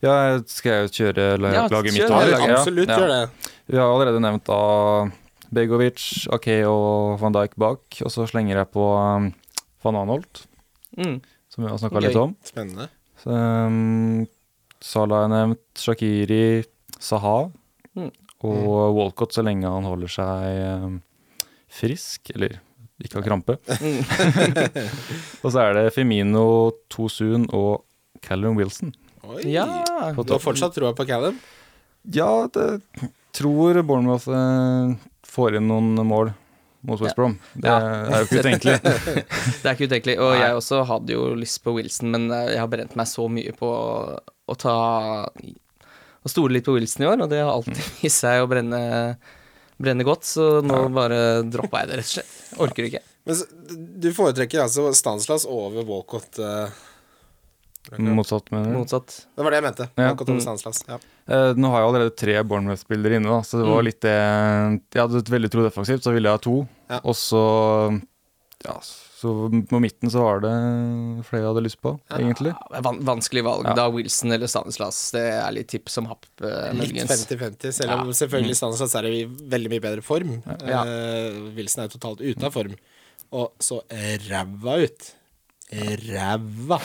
[0.04, 2.02] Ja, skal jeg kjøre la- Ja, laget mitt?
[2.02, 2.98] kjør det absolutt Ja.
[2.98, 3.52] gjør det.
[3.66, 5.10] Vi har allerede nevnt da
[5.52, 7.80] Begovic, Ake og van Dijk bak.
[8.04, 8.84] Og så slenger jeg på
[9.16, 9.32] um,
[9.82, 10.46] van Anholt,
[10.96, 11.20] Mm.
[11.48, 12.08] som vi har snakka okay.
[12.08, 12.36] litt om.
[12.44, 12.88] Spennende.
[13.22, 14.26] Så, um,
[14.80, 16.64] Salah er nevnt, Shakiri,
[17.00, 17.50] Saha
[18.44, 18.66] Mm.
[18.68, 20.96] og Walcott så lenge han holder seg um,
[21.72, 22.58] frisk, eller
[23.02, 23.56] ikke har krampe.
[23.80, 24.00] Mm.
[25.42, 26.44] og så er det Femino,
[26.92, 27.82] Tosun og
[28.24, 28.92] Callum Wilson.
[29.26, 29.42] Oi.
[29.50, 29.66] Ja.
[30.16, 31.38] Du har fortsatt troa på Callum?
[32.14, 32.80] Ja, det
[33.36, 34.92] tror Bournemouth eh,
[35.26, 36.30] får inn noen mål
[36.86, 37.34] mot West Brom.
[37.58, 37.80] Det Ja.
[38.06, 38.76] er jo ikke utenkelig.
[39.60, 40.14] Det er ikke utenkelig.
[40.22, 40.40] Og Nei.
[40.44, 43.52] jeg også hadde jo lyst på Wilson, men eh, jeg har brent meg så mye
[43.58, 43.68] på
[44.46, 44.76] å ta
[46.26, 48.80] Å stole litt på Wilson i år, og det har alltid vist seg å brenne,
[49.78, 52.34] brenne godt, så nå bare droppa jeg det, rett og slett.
[52.66, 53.02] Orker ikke.
[53.26, 53.40] Men
[54.02, 56.38] du foretrekker altså Stanslas over Walcott?
[56.42, 56.66] Uh
[58.02, 58.70] Motsatt, mener du?
[58.72, 58.78] Mm.
[58.80, 59.12] Motsatt.
[59.36, 59.84] det var det jeg mente.
[59.94, 60.08] Ja.
[60.10, 60.40] Over Mm.
[60.42, 60.80] Stanslas.
[60.88, 60.96] Ja.
[61.30, 63.86] Uh, nå har jeg allerede tre Bournemouth-spillere inne, da, så det var Mm.
[63.86, 64.16] litt det
[64.94, 66.56] Jeg hadde et veldig tro defensivt, så ville jeg ha to.
[66.90, 66.98] Ja.
[67.04, 68.02] Og så
[68.64, 68.74] Ja,
[69.16, 69.30] så
[69.70, 70.50] på midten så var det
[71.24, 72.50] flere jeg hadde lyst på, egentlig.
[72.52, 73.64] Ja, er vanskelig valg.
[73.64, 73.72] Ja.
[73.78, 74.98] Da Wilson eller Stanislas.
[75.14, 78.16] Det er litt tipp som happ, eh, Litt 50-50, selv om Ja.
[78.20, 80.42] selvfølgelig Stanislas er i veldig mye bedre form.
[80.68, 80.82] Ja.
[80.84, 82.74] Eh, Wilson er totalt ute av form.
[83.32, 83.80] Og så
[84.28, 85.12] ræva ut.
[85.72, 86.78] Ræva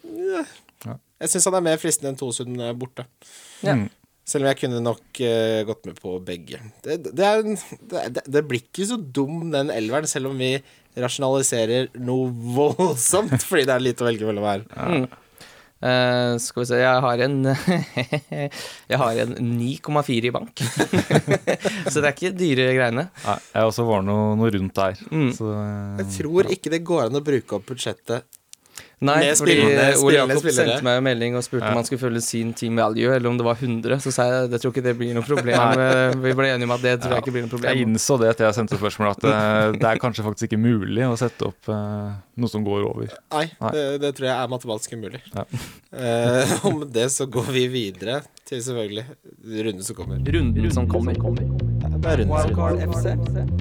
[0.04, 0.98] eh, Ja.
[1.22, 3.06] Jeg syns han er mer fristende enn Tosund borte.
[3.64, 3.78] Ja.
[3.78, 3.86] Mm.
[4.26, 6.58] Selv om jeg kunne nok uh, gått med på begge.
[6.82, 7.60] Det, det, er, en-
[7.92, 10.56] det, det, det blir ikke så dum, den elveren, selv om vi
[10.98, 14.66] rasjonaliserer noe voldsomt, fordi det er lite å velge mellom her.
[14.74, 15.06] Mm.
[15.76, 17.34] Uh, skal vi se, jeg har en
[18.90, 20.62] Jeg har en 9,4 i bank.
[21.92, 23.04] så det er ikke dyre greiene.
[23.26, 24.96] Nei, jeg også var noe, noe rundt der.
[25.12, 25.28] Mm.
[25.36, 28.24] Så, uh, Jeg tror ikke det går an å bruke opp budsjettet.
[29.04, 30.54] Nei, Med fordi spillende- Ole Jakob spillere.
[30.56, 33.36] sendte meg en melding og spurte om han skulle følge sin team value, eller om
[33.36, 33.98] det var 100.
[34.00, 35.76] Så sa jeg jeg tror ikke det blir noe problem.
[35.76, 37.76] Eh, Vi ble enige om at det tror jeg ikke blir noe problem.
[37.76, 41.04] jeg innså det etter jeg sendte spørsmålet, at eh, det er kanskje faktisk ikke mulig
[41.04, 43.12] å sette opp eh, noe som går over.
[43.36, 43.70] Nei, Nei.
[43.76, 45.20] Det, det tror jeg er matematisk umulig.
[45.36, 45.44] Ja.
[45.44, 49.04] uh, og med det så går vi videre til selvfølgelig
[49.44, 50.24] runden som kommer.
[50.24, 51.12] Runden som kommer.
[51.12, 51.75] Er runden som kommer.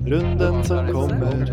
[0.06, 1.50] Runden som kommer.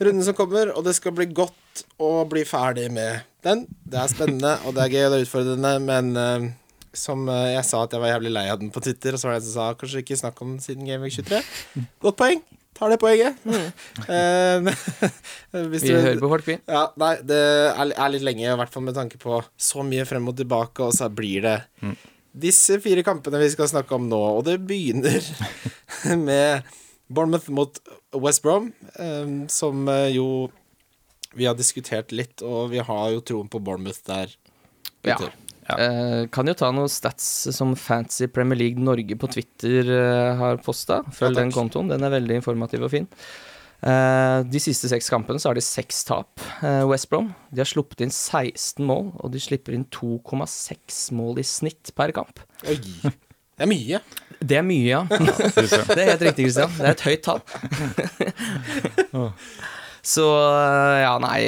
[0.00, 3.64] Runden som kommer, og det skal bli godt å bli ferdig med den.
[3.84, 6.46] Det er spennende, og det er gøy og det er utfordrende, men uh,
[6.94, 9.28] som eh, jeg sa at jeg var jævlig lei av den på Twitter, og så
[9.28, 11.40] var det en som sa kanskje ikke snakk om den siden Game Week 23.
[12.06, 12.42] Godt poeng.
[12.74, 13.36] Tar det poenget.
[14.08, 14.58] Eh,
[15.70, 16.56] hvis Vi du- hører på folk, vi.
[16.70, 17.38] Ja, nei, det
[17.74, 20.88] er, er litt lenge, i hvert fall med tanke på så mye frem og tilbake,
[20.88, 21.58] og så blir det
[22.34, 25.22] disse fire kampene vi skal snakke om nå, og det begynner
[26.28, 26.66] med
[27.06, 27.78] Bournemouth mot
[28.18, 30.50] West Brom, eh, som eh, jo
[31.34, 34.30] vi har diskutert litt, og vi har jo troen på Bournemouth der.
[35.02, 35.16] Ja.
[35.18, 35.78] ja.
[35.78, 37.26] Eh, kan jo ta noen stats
[37.56, 39.90] som Fancy Premier League Norge på Twitter
[40.38, 41.02] har posta.
[41.14, 43.10] Følg Ja, den kontoen, den er veldig informativ og fin.
[43.82, 47.32] Eh, de siste seks kampene så har de seks tap, eh, West Brom.
[47.52, 52.10] De har sluppet inn 16 mål, og de slipper inn 2,6 mål i snitt per
[52.16, 52.34] kamp.
[52.68, 52.78] Oi.
[53.54, 53.98] Det er mye.
[54.40, 55.02] Det er mye, ja.
[55.10, 56.72] det er helt riktig, Christian.
[56.78, 57.42] Det er et høyt tall.
[60.04, 61.40] Så eh, ja, nei,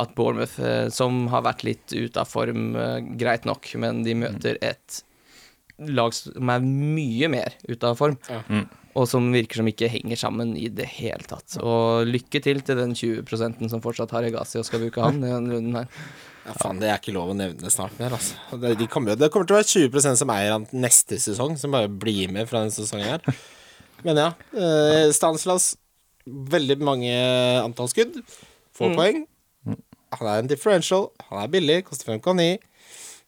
[0.00, 0.56] at Bournemouth,
[0.94, 2.62] som har vært litt ute av form,
[3.20, 5.02] greit nok, men de møter et
[5.76, 8.40] lag som er mye mer ute av form, Ja.
[8.48, 8.66] Mm.
[8.96, 11.58] Og som virker som ikke henger sammen i det hele tatt.
[11.60, 15.28] Og lykke til til den 20 som fortsatt har Egasi og skal bruke han i
[15.28, 15.90] denne runden her.
[16.46, 18.36] Ja, faen, det er ikke lov å nevne snart mer, altså.
[18.62, 21.74] Det, de kommer, det kommer til å være 20% som eier han neste sesong, som
[21.74, 23.40] bare blir med fra denne sesongen her.
[24.06, 25.72] Men ja, eh, Stanslas,
[26.26, 27.12] veldig mange
[27.64, 28.20] antall skudd,
[28.76, 28.96] få Mm.
[29.00, 29.18] poeng.
[30.20, 32.60] Han er en differential, han er billig, koster 5,9.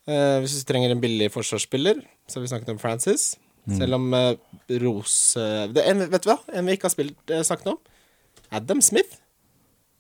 [0.09, 1.99] Eh, hvis du trenger en billig forsvarsspiller,
[2.29, 3.33] så har vi snakket om Francis.
[3.77, 4.33] Selv om uh,
[4.81, 7.75] Ros uh, det, er en, Vet du hva, en vi ikke har spilt, uh, snakket
[7.75, 7.81] om?
[8.55, 9.19] Adam Smith.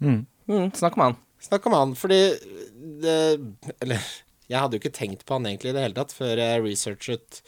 [0.01, 0.23] Mm.
[0.49, 1.19] Mm, snakk om han.
[1.45, 2.23] Snakk om han, fordi
[3.03, 3.19] det
[3.85, 4.01] Eller
[4.49, 7.43] jeg hadde jo ikke tenkt på han egentlig i det hele tatt før jeg researchet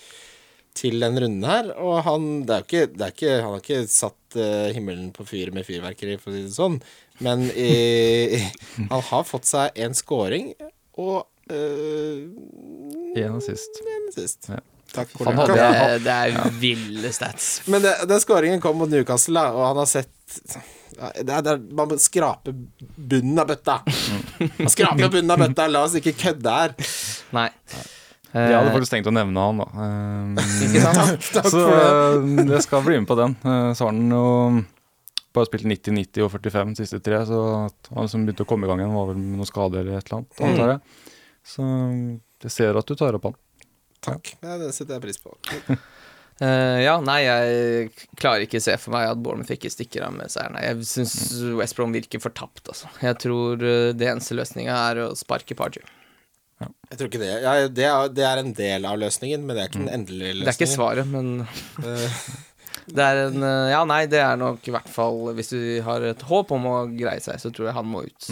[0.77, 1.71] til den runden her.
[1.81, 5.11] Og han det er jo ikke, det er ikke, Han har ikke satt eh, himmelen
[5.17, 6.77] på fyr med fyrverkeri, for å si det sånn.
[7.25, 8.41] Men i,
[8.93, 10.53] han har fått seg en scoring
[11.01, 12.21] og uh,
[13.17, 13.81] En assist.
[13.81, 14.53] en sist.
[14.53, 14.61] Ja.
[14.95, 15.13] Takk.
[15.27, 17.61] Han hadde- det er ville stats.
[17.71, 20.11] Men det, den skåringen kom mot Newcastle, og han har sett
[21.01, 22.53] det er, det er, Man må skrape
[22.99, 23.79] bunnen av bøtta.
[24.59, 26.75] Man skraper bunnen av bøtta, la oss ikke kødde her.
[27.37, 27.49] Nei.
[28.31, 29.67] Jeg hadde Eh, faktisk tenkt å nevne han, da.
[30.39, 30.83] Eh?
[30.85, 33.33] Takk, takk så eh, jeg skal bli med på den.
[33.75, 34.21] Så har han jo
[35.35, 37.41] bare spilt 90, 90 og 45 de siste tre, så
[37.95, 40.07] han som begynte å komme i gang igjen, var vel med noe skade eller et
[40.11, 40.47] eller annet, Mm.
[40.51, 40.81] antar jeg.
[41.51, 41.67] Så
[42.45, 43.37] jeg ser at du tar opp han.
[44.05, 44.35] Takk.
[44.41, 45.35] Ja, det setter jeg pris på.
[46.41, 47.91] Uh, ja, nei, jeg
[48.21, 50.57] klarer ikke se for meg at Bournemouth ikke stikker av med seieren.
[50.65, 51.15] Jeg syns
[51.59, 52.89] West Brom virker fortapt, altså.
[53.05, 55.85] Jeg tror eh, det eneste løsninga er å sparke Pardew.
[56.61, 57.33] Jeg tror ikke det.
[57.41, 60.35] Ja, det, er, det er en del av løsningen, men det er ikke den endelige
[60.35, 60.49] løsningen.
[60.49, 61.45] Det er ikke svaret, men
[61.91, 62.17] Eh,
[62.97, 66.23] det er en Ja, nei, det er nok i hvert fall Hvis du har et
[66.27, 68.31] håp om å greie seg, så tror jeg han må ut.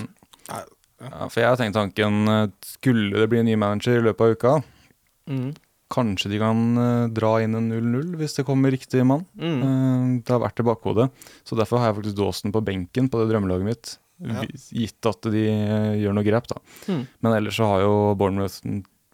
[0.48, 0.64] ja,
[0.98, 2.26] Ja, for jeg har tenkt tanken,
[2.66, 4.54] skulle det bli en ny manager i løpet av uka,
[5.28, 5.54] Mm.
[5.92, 9.24] kanskje de kan eh, dra inn en 0-0 hvis det kommer riktig mann.
[9.36, 9.60] Mm.
[9.62, 11.08] Eh, Det har vært i bakhodet.
[11.44, 13.94] Så derfor har jeg faktisk Dawson på benken på det drømmelaget mitt.
[14.18, 14.42] Ja.
[14.74, 16.58] Gitt at de eh, gjør noe grep, da.
[16.88, 17.04] Mm.
[17.22, 18.58] Men ellers så har jo Bournemouth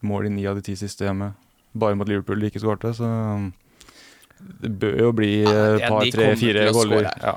[0.05, 1.33] mål i ni av de ti siste hjemme.
[1.75, 3.09] Bare mot Liverpool de ikke skårte, så
[4.61, 7.09] det bør jo bli et ja, par, tre, fire til goller.
[7.23, 7.35] Ja.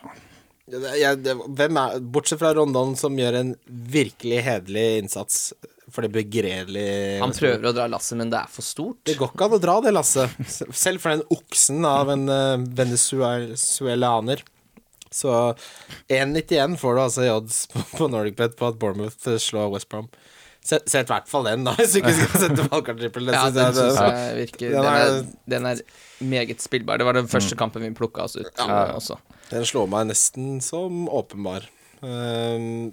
[0.74, 5.54] det, jeg, det, hvem er Bortsett fra Rondon, som gjør en virkelig hederlig innsats
[5.92, 9.00] for det begredelige Han prøver å dra lasset, men det er for stort.
[9.08, 10.30] Det går ikke an å dra det lasset.
[10.76, 14.44] Selv for den oksen av en uh, venezuelaner.
[15.12, 15.32] Så
[16.12, 20.10] 1,91 får du altså i odds på, på NordicBet på at Bournemouth slår West Brom.
[20.68, 23.30] Sett, i hvert fall den, da, hvis du ikke skal sette valgkarttrippel.
[23.32, 25.22] Ja, den det- syns jeg virker Den er-
[25.56, 25.82] den er
[26.20, 27.00] meget spillbar.
[27.00, 28.68] Det var den første kampen vi plukka oss ut Ja.
[28.68, 29.16] eh, også.
[29.54, 31.70] Den slår meg nesten som åpenbar.
[32.04, 32.92] Um,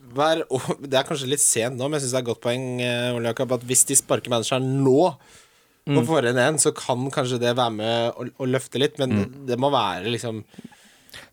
[0.00, 2.66] og det er kanskje litt sent nå, men jeg syns det er et godt poeng
[2.82, 5.14] eh, at hvis de sparker manageren nå
[5.90, 9.46] På får inn en, så kan kanskje det være med å, å løfte litt, men
[9.48, 10.44] det må være liksom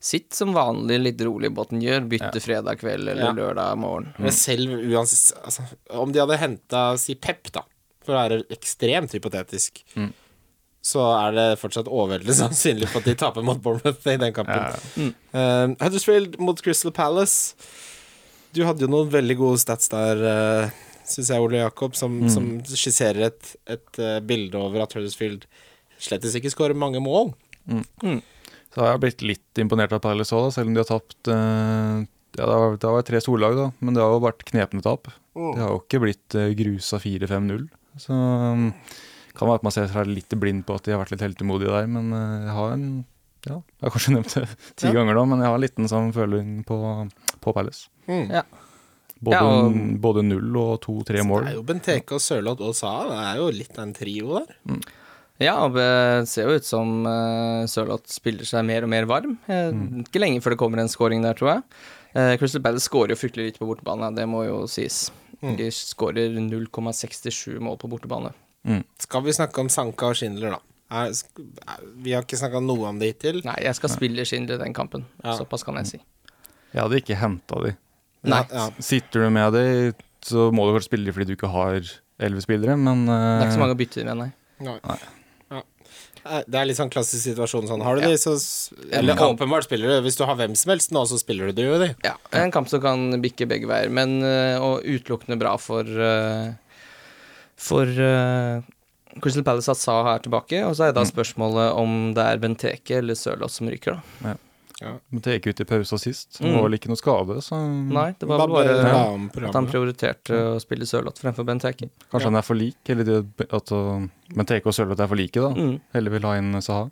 [0.02, 2.06] Sitt som vanlig litt rolig båten gjør.
[2.10, 3.34] Bytte fredag kveld eller Ja.
[3.34, 4.12] lørdag morgen.
[4.18, 7.64] Men selv uansett altså, Om de hadde henta, si Pep, da,
[8.06, 9.84] for å være ekstremt hypotetisk,
[10.88, 15.14] så er det fortsatt overveldende sannsynlig for at de taper mot Bournemouth i den kampen.
[15.34, 17.56] Um, Huddersfield mot Crystal Palace.
[18.56, 22.48] Du hadde jo noen veldig gode stats der, uh, syns jeg, Ole Jakob, som, som
[22.68, 25.46] skisserer et, et eh, bilde over at Huddersfield
[26.04, 27.32] slettes ikke skårer mange mål.
[28.04, 32.02] Så har jeg blitt litt imponert av Palace òg, selv om de har tapt eh,
[32.38, 34.84] Ja, det har, det har vært tre storlag, da, men det har jo vært knepne
[34.86, 35.08] tap.
[35.38, 37.64] Det har jo ikke blitt uh, grusa 4-5-0.
[38.04, 38.68] Så um,
[39.38, 41.72] kan være at man ser seg litt blind på at de har vært litt heltemodige
[41.74, 42.88] der, men eh, jeg har en
[43.48, 44.46] ja, jeg har kanskje nevnt det
[44.82, 44.94] ti Ja.
[44.98, 46.78] ganger nå, men jeg har en liten sånn føling på,
[47.48, 47.88] på Palace.
[48.08, 48.28] Mm.
[48.32, 48.44] Ja.
[49.18, 52.92] Både, Ja, og- både null og to-tre Det er jo Benteke og Sørloth og Sa.
[53.10, 54.82] Det er jo litt av en trio der.
[55.40, 59.38] Ja, og det ser jo ut som uh, Sørloth spiller seg mer og mer varm.
[59.48, 60.04] Mm.
[60.06, 61.64] Ikke lenge før det kommer en scoring der, tror jeg.
[62.18, 65.12] Uh, Crystal Palace skårer jo fryktelig lite på bortebane, det må jo sies.
[65.42, 68.34] De skårer 0,67 mål på bortebane.
[69.00, 70.60] Skal vi snakke om Sanka og Schindler, da?
[70.90, 73.42] Er, er, vi har ikke snakka noe om det hittil.
[73.46, 75.06] Nei, jeg skal spille Schindler den kampen.
[75.24, 75.36] Ja.
[75.38, 76.00] Såpass kan jeg si.
[76.78, 77.74] Jeg hadde ikke henta de.
[78.28, 78.44] Nei.
[78.54, 79.66] Ja, Sitter du med de,
[80.28, 81.78] så må du kanskje spille de fordi du ikke har
[82.22, 84.32] elleve spillere, men Det er ikke så eh, mange å bytte med, nei.
[84.68, 84.78] Nei.
[84.86, 85.04] Nei.
[86.48, 87.84] Det er litt sånn klassisk situasjon sånn.
[87.86, 88.10] Har du Ja.
[88.12, 88.34] de, så
[88.92, 90.02] Eller kan- åpenbart spiller du.
[90.08, 91.96] Hvis du har hvem som helst nå, så spiller du de jo de.
[92.04, 96.52] Ja, en kamp som kan bikke begge veier, men uh, og utelukkende bra for uh,
[97.56, 98.62] For uh,
[99.22, 102.98] Crystal Palace at Sa er tilbake, og så er da spørsmålet om det er Benteke
[103.00, 104.36] eller Sørloth som ryker, da.
[104.82, 106.38] Men det gikk ut i pausa sist.
[106.38, 106.54] Det Mm.
[106.56, 109.48] var vel ikke noe skade, så Nei, det var vel Bare ja.
[109.50, 111.90] at han prioriterte å spille Sørloth fremfor Benteke.
[112.12, 113.18] kanskje han er for lik, eller det,
[113.52, 115.50] at Bent Men TK og Sørloth er for like, da.
[115.50, 115.80] Mm.
[115.94, 116.92] Heller vil ha inn Saha.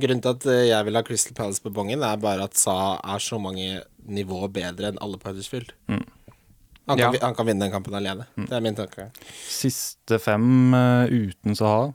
[0.00, 2.98] Grunnen til at eh, jeg vil ha Crystal Palace på bongen, er bare at Saha
[3.04, 5.72] er så mange nivåer bedre enn alle på Huddersfield.
[5.88, 6.06] Mm.
[6.88, 7.20] Han, kan, Ja.
[7.26, 8.24] han kan vinne den kampen alene.
[8.38, 8.46] Mm.
[8.48, 9.10] Det er min tanke.
[9.46, 11.92] Siste fem uh, uten Saha.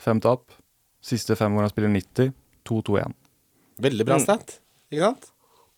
[0.00, 0.50] Fem tap.
[1.04, 2.32] Siste fem hvor han spiller 90.
[2.64, 3.12] 2-2-1.
[3.82, 4.24] Veldig bra Mm.
[4.26, 4.58] stat,
[4.92, 5.30] ikke sant?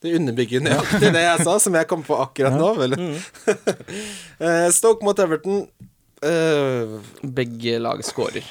[0.04, 2.74] Det underbygger nøyaktig det jeg sa, som jeg kom på akkurat nå.
[2.76, 2.96] Vel?
[3.00, 3.16] Mm.
[4.46, 5.62] Eh, Stoke mot Everton.
[6.24, 8.44] Uh, Begge lag scorer.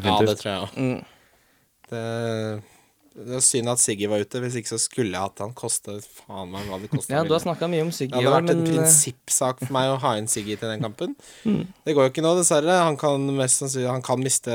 [0.00, 0.78] ja, det tror jeg òg.
[0.78, 1.04] Mm.
[1.90, 2.02] Det,
[3.28, 5.98] det er synd at Siggy var ute, hvis ikke så skulle jeg hatt han koste
[6.02, 7.12] faen meg hva det kosta.
[7.14, 8.72] Ja, du har snakka mye om det Siggy hadde i år, vært en men uh,
[8.72, 11.14] prinsippsak for meg å ha inn Siggy til den kampen.
[11.44, 11.66] Mm.
[11.84, 12.78] Det går jo ikke nå, dessverre.
[12.88, 14.54] Han kan mest sannsynlig Han kan miste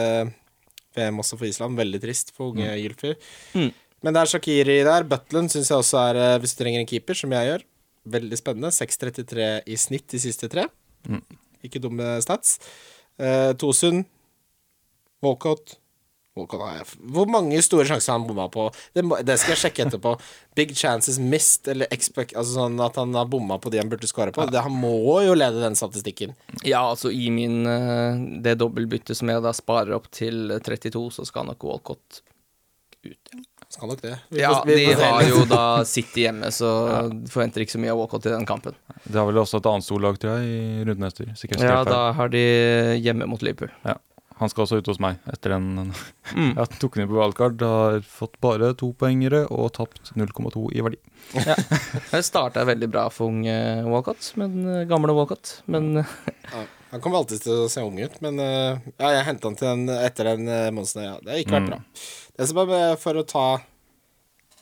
[0.98, 1.78] VM også for Island.
[1.78, 3.16] Veldig trist for unge Gylfi.
[3.56, 3.72] Mm.
[4.04, 5.04] Men det er Shakiri der.
[5.04, 7.64] Butland syns jeg også er, eh, hvis du trenger en keeper, som jeg gjør,
[8.08, 8.72] veldig spennende.
[8.72, 10.66] 6,33 i snitt de siste tre.
[11.08, 11.22] Mm.
[11.64, 12.58] Ikke dumme stats.
[13.20, 14.06] Eh, Tosun,
[15.22, 18.70] Walcott Walcott har jeg f- Hvor mange store sjanser han bomma på?
[18.96, 20.14] Det, må, det skal jeg sjekke etterpå.
[20.56, 24.08] Big chances missed, eller expect Altså sånn at han har bomma på de han burde
[24.10, 24.46] skåre på.
[24.52, 26.36] Det, han må jo lede den statistikken.
[26.64, 31.26] ja, altså i min uh, Det dobbeltbyttet som jeg da sparer opp til 32, så
[31.28, 32.22] skal nok Walcott
[33.04, 33.30] ut.
[33.70, 34.16] Skal nok det.
[34.34, 36.68] Vi Ja, får- vi de har jo da City hjemme, så
[37.30, 38.74] forventer ikke så mye av Walcott i den kampen.
[39.06, 41.30] De har vel også et annet storlag, tror jeg, i runden etter.
[41.62, 42.42] Ja, da har de
[43.00, 43.70] hjemme mot Liverpool.
[44.40, 45.92] Han skal også ut hos meg etter den.
[46.32, 46.54] Mm.
[46.60, 50.84] Jeg tok den inn på wildcard, har fått bare to poengere og tapt 0,2 i
[50.86, 51.00] verdi.
[52.14, 53.56] Det starta veldig bra for unge
[53.90, 55.58] Walcott, men eh, gamle Walcott.
[55.68, 56.14] Men eh,
[56.54, 56.64] Ja,
[56.94, 59.68] han kommer alltid til å se ung ut, men eh, ja, jeg henta han til
[59.74, 61.04] den etter den monsen.
[61.06, 61.74] Ja, det har ikke vært Mm.
[61.76, 61.82] bra.
[62.40, 63.48] Det som er for å ta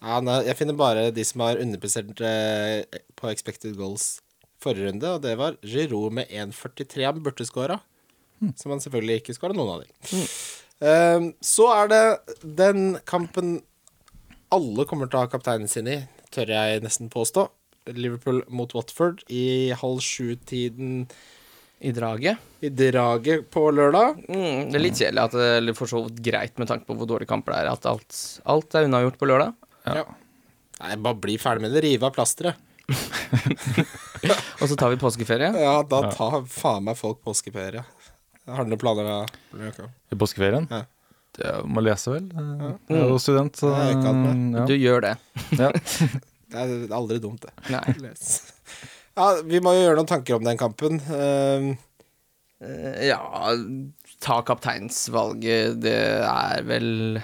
[0.02, 4.18] ja, Jeg finner bare de som har underprestert eh, på expected goals
[4.62, 7.78] forrige runde, og det var Giroud med 1,43 han burde skåra.
[8.60, 10.22] Som han selvfølgelig ikke skåra noen av de.
[10.88, 12.04] Eh, så er det
[12.60, 13.58] den kampen
[14.54, 17.48] alle kommer til å ha kapteinen sin i, tør jeg nesten påstå.
[17.96, 21.08] Liverpool mot Watford i halv sju-tiden
[21.80, 24.18] i draget i draget på lørdag.
[24.28, 26.96] mm, Det er litt kjedelig, at det, er for så vidt greit med tanke på
[26.98, 29.54] hvor dårlig kamper det er, at alt, alt er unnagjort på lørdag.
[29.86, 30.06] Ja.
[30.82, 31.84] Nei, bare bli ferdig med det.
[31.86, 32.64] Rive av plasteret.
[34.62, 35.52] Og så tar vi påskeferie.
[35.60, 37.84] Ja, da tar faen meg folk påskeferie.
[38.48, 39.88] Har du noen planer da?
[40.12, 40.68] I påskeferien.
[40.72, 40.84] Ja.
[41.38, 42.30] Det må lese, vel.
[42.34, 42.72] Ja.
[42.90, 44.66] Jeg er jo student, så er ja.
[44.70, 45.16] Du gjør det.
[45.64, 45.72] Ja.
[46.48, 47.52] Det er aldri dumt, det.
[47.74, 47.82] Nei.
[48.06, 48.30] Les.
[49.20, 51.02] Ja, vi må jo gjøre noen tanker om den kampen.
[51.12, 51.68] Eh,
[52.58, 53.20] Eh, Ja,
[54.24, 55.92] ta kapteinsvalget, det
[56.26, 57.20] er vel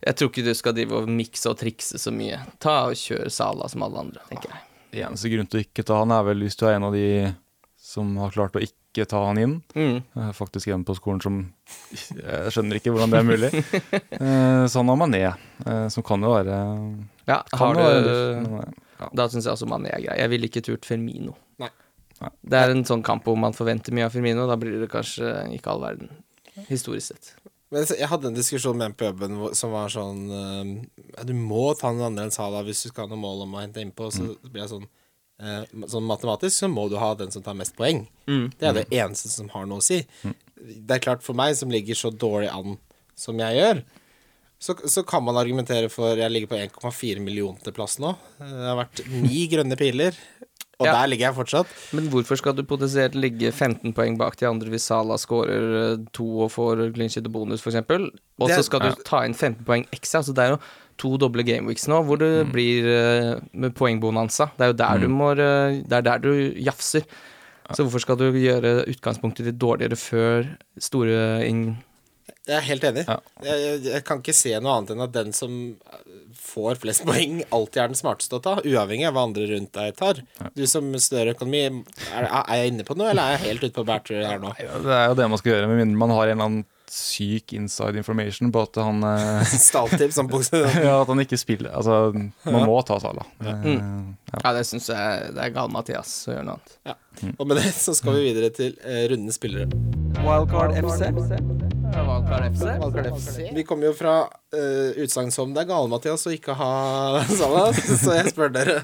[0.00, 2.38] Jeg tror ikke du skal drive og mikse og trikse så mye.
[2.64, 5.02] Ta og Kjør Sala som alle andre, tenker jeg.
[5.04, 7.04] Eneste grunn til å ikke ta han er vel hvis du er en av de
[7.76, 9.52] som har klart å ikke ta han inn.
[9.76, 10.00] Mm.
[10.02, 11.36] Jeg er faktisk en på skolen som
[12.18, 13.50] Jeg skjønner ikke hvordan det er mulig.
[14.20, 15.20] Eh, Så han har Mané,
[15.64, 16.56] eh, som kan jo være
[17.28, 19.08] Ja, har du være eh, ja.
[19.16, 20.16] Da syns jeg også Mané er grei.
[20.18, 21.36] Jeg ville ikke turt Fermino.
[21.62, 21.70] Nei.
[22.20, 22.32] Nei.
[22.42, 24.44] Det er en sånn kamp hvor man forventer mye av Firmino.
[24.50, 26.10] Da blir det kanskje ikke all verden,
[26.68, 27.30] historisk sett.
[27.70, 30.24] Men jeg hadde en diskusjon med en på jobben som var sånn
[31.22, 33.62] Du må ta en andre enn Salah hvis du skal ha noe mål om å
[33.62, 34.10] hente innpå.
[34.10, 34.88] Så blir jeg sånn
[35.88, 38.02] Sånn matematisk så må du ha den som tar mest poeng.
[38.26, 40.02] Det er det eneste som har noe å si.
[40.60, 42.76] Det er klart for meg, som ligger så dårlig an
[43.20, 43.82] som jeg gjør,
[44.60, 48.12] så, så kan man argumentere for Jeg ligger på 1,4 millionte plass nå.
[48.40, 50.16] Det har vært ni grønne piler,
[50.80, 50.92] og Ja.
[50.98, 51.72] der ligger jeg fortsatt.
[51.96, 56.04] Men hvorfor skal du potensielt ligge 15 poeng bak de andre hvis Sala scorer eh,
[56.16, 57.80] to og får og bonus, f.eks.?
[58.40, 60.20] Og så skal du ta inn 15 poeng ekstra.
[60.22, 60.60] Altså det er jo
[61.00, 62.52] to doble gameweeks nå hvor det Mm.
[62.54, 64.50] blir eh, med poengbonanza.
[64.56, 67.06] Det er jo der du må eh, Det er der du jafser.
[67.70, 70.48] Så hvorfor skal du gjøre utgangspunktet ditt dårligere før
[70.82, 71.78] store inn...
[72.48, 73.04] Jeg er helt enig.
[73.06, 73.18] Ja.
[73.46, 75.52] Jeg, jeg, kan ikke se noe annet enn at den som
[76.40, 79.94] får flest poeng, alltid er den smarteste å ta, uavhengig av hva andre rundt deg
[80.00, 80.18] tar.
[80.56, 81.60] Du som større økonomi,
[82.10, 84.50] er, er jeg inne på noe, eller er jeg helt ute på bærtur her nå?
[84.58, 86.66] Ja, Det er jo det man skal gjøre, med mindre man har en eller annen
[86.90, 90.58] syk inside information på at han eh, Stalltips som bukse.
[90.58, 92.10] Ja, at han ikke spiller Altså,
[92.44, 93.22] man må ta Sala.
[93.38, 94.16] Mm.
[94.26, 94.40] ja.
[94.42, 96.74] Ja, det syns jeg det er gal Mathias å gjøre noe annet.
[96.90, 96.96] Ja.
[97.36, 99.68] Og med det så skal vi videre til uh, rundens spillere.
[100.24, 101.06] Wildcard FC.
[101.94, 103.38] Wildcard FC.
[103.54, 106.72] Vi kommer jo fra uh, utsagn som det er gale, Mathias, å ikke ha
[107.40, 108.80] Sala', så jeg spør dere.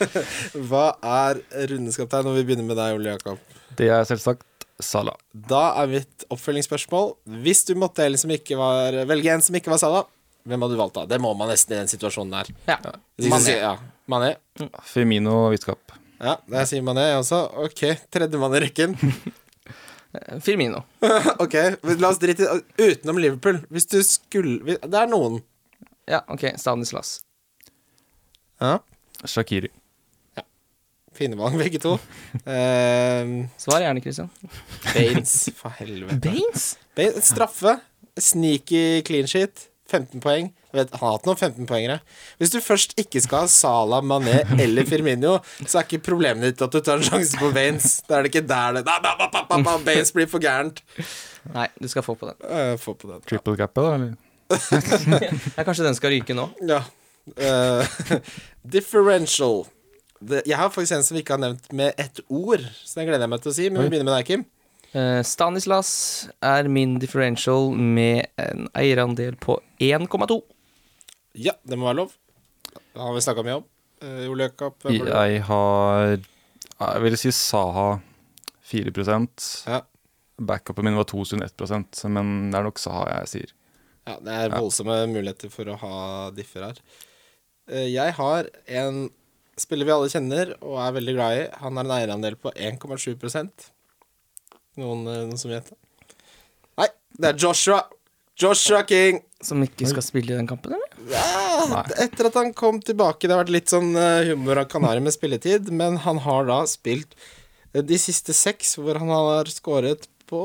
[0.70, 2.26] Hva er rundens kaptein?
[2.26, 3.54] Og vi begynner med deg, Ole Jakob.
[3.76, 4.46] Det er selvsagt
[4.82, 5.16] Salah.
[5.32, 7.14] Da er mitt oppfølgingsspørsmål
[7.44, 10.04] Hvis du måtte en som ikke var, velge en som ikke var Salah,
[10.46, 11.06] hvem hadde du valgt da?
[11.10, 12.50] Det må man nesten i den situasjonen der.
[12.68, 12.76] Ja.
[13.32, 13.54] Mané.
[13.56, 13.72] Ja,
[14.06, 14.34] Mané.
[14.86, 15.96] Firmino Wittskap.
[16.20, 17.40] Ja, der sier Mané også.
[17.64, 17.82] Ok,
[18.14, 18.94] tredjemann i rekken.
[20.46, 20.84] Firmino.
[21.42, 21.56] ok,
[21.98, 23.58] la oss drite i Utenom Liverpool.
[23.74, 25.40] Hvis du skulle Det er noen.
[26.06, 26.46] Ja, OK.
[26.62, 27.18] Stanislas.
[28.62, 28.78] Ja.
[29.26, 29.72] Shakiri.
[31.16, 31.96] Fine begge to.
[32.44, 34.28] Uh, Svar gjerne, Christian.
[34.92, 36.20] Baines, for helvete.
[36.20, 36.74] Baines?
[36.96, 37.78] Baines, straffe.
[38.16, 39.68] Sneaky clean sheet.
[39.86, 40.48] 15 poeng.
[40.72, 41.96] Jeg vet, han har hatt noen 15-poengere.
[42.40, 46.64] Hvis du først ikke skal ha Salah, Mané eller Firmino, så er ikke problemet ditt
[46.66, 48.00] at du tar en sjanse på Baines.
[48.08, 49.14] Da er det ikke der det da,
[49.86, 50.82] Baines blir for gærent.
[51.54, 52.38] Nei, du skal få på den.
[52.42, 53.22] Uh, få på den.
[53.30, 53.94] Triple cappet, da?
[53.94, 54.16] Eller?
[55.56, 56.50] Ja, kanskje den skal ryke nå.
[56.66, 56.82] Ja.
[57.38, 58.20] Uh,
[58.76, 59.64] differential.
[60.20, 63.08] Det, jeg har faktisk en som vi ikke har nevnt med ett ord, så den
[63.10, 63.66] gleder jeg meg til å si.
[63.70, 64.44] Men vi begynner med deg, Kim.
[64.96, 65.90] Uh, Stanislas
[66.40, 70.38] er min differential med en eierandel på 1,2.
[71.36, 72.14] Ja, det må være lov.
[72.72, 73.66] Det har vi snakka mye om.
[74.00, 74.88] Uh, Ole du?
[74.92, 77.98] Jeg har Jeg vil si Saha
[78.68, 79.82] 4% Ja.
[80.36, 83.52] Backupen min var to stund 1 men det er nok Saha jeg sier.
[84.06, 85.94] Ja, det er voldsomme muligheter for å ha
[86.36, 86.80] differ her.
[87.70, 89.08] Eh, Jeg har en
[89.60, 91.44] spiller vi alle kjenner og er veldig glad i.
[91.62, 93.16] Han har en eierandel på 1,7
[94.76, 95.78] Noen, eh, noen som vet det?
[96.76, 97.80] Nei, det er Joshua.
[98.36, 99.22] Joshua King.
[99.40, 101.00] Som ikke skal spille i den kampen, eller?
[101.12, 105.00] Ja, etter at han kom tilbake Det har vært litt sånn eh, humor av kanari
[105.04, 107.16] med spilletid, men han har da spilt
[107.72, 110.42] eh, de siste seks, hvor han har skåret på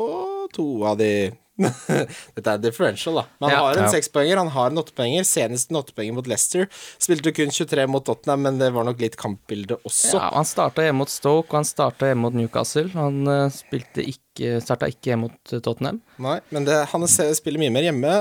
[0.55, 1.31] to av de
[2.35, 3.23] Dette er differential, da.
[3.39, 3.61] Men han Ja.
[3.65, 3.91] har en Ja.
[3.93, 5.25] sekspoenger, han har en åttepoenger.
[5.27, 6.67] Senest en åttepoenger mot Leicester.
[7.01, 10.15] Spilte kun 23 mot Tottenham, men det var nok litt kampbilde også.
[10.17, 12.89] Ja, han starta hjemme mot Stoke, og han starta hjemme mot Newcastle.
[12.97, 14.17] Han uh, spilte ikke
[14.63, 15.97] Starta ikke hjemme mot eh, Tottenham.
[16.23, 18.13] Nei, men det, han spiller mye mer hjemme,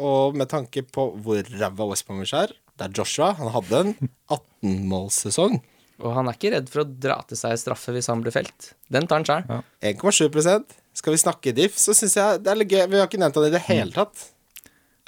[0.00, 3.34] og med tanke på hvor ræva West Bromwich er Det er Joshua.
[3.36, 5.58] Han hadde en 18-målssesong.
[5.98, 8.72] Og han er ikke redd for å dra til seg straffe hvis han blir felt.
[8.92, 9.62] Den tar han sjøl.
[9.82, 10.62] 1,7
[10.98, 12.84] Skal vi snakke diff, så syns jeg det er litt gøy.
[12.90, 14.26] Vi har ikke nevnt han i det hele tatt.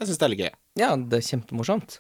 [0.01, 0.53] Jeg syns det er litt gøy.
[0.79, 1.97] Ja, det er kjempemorsomt.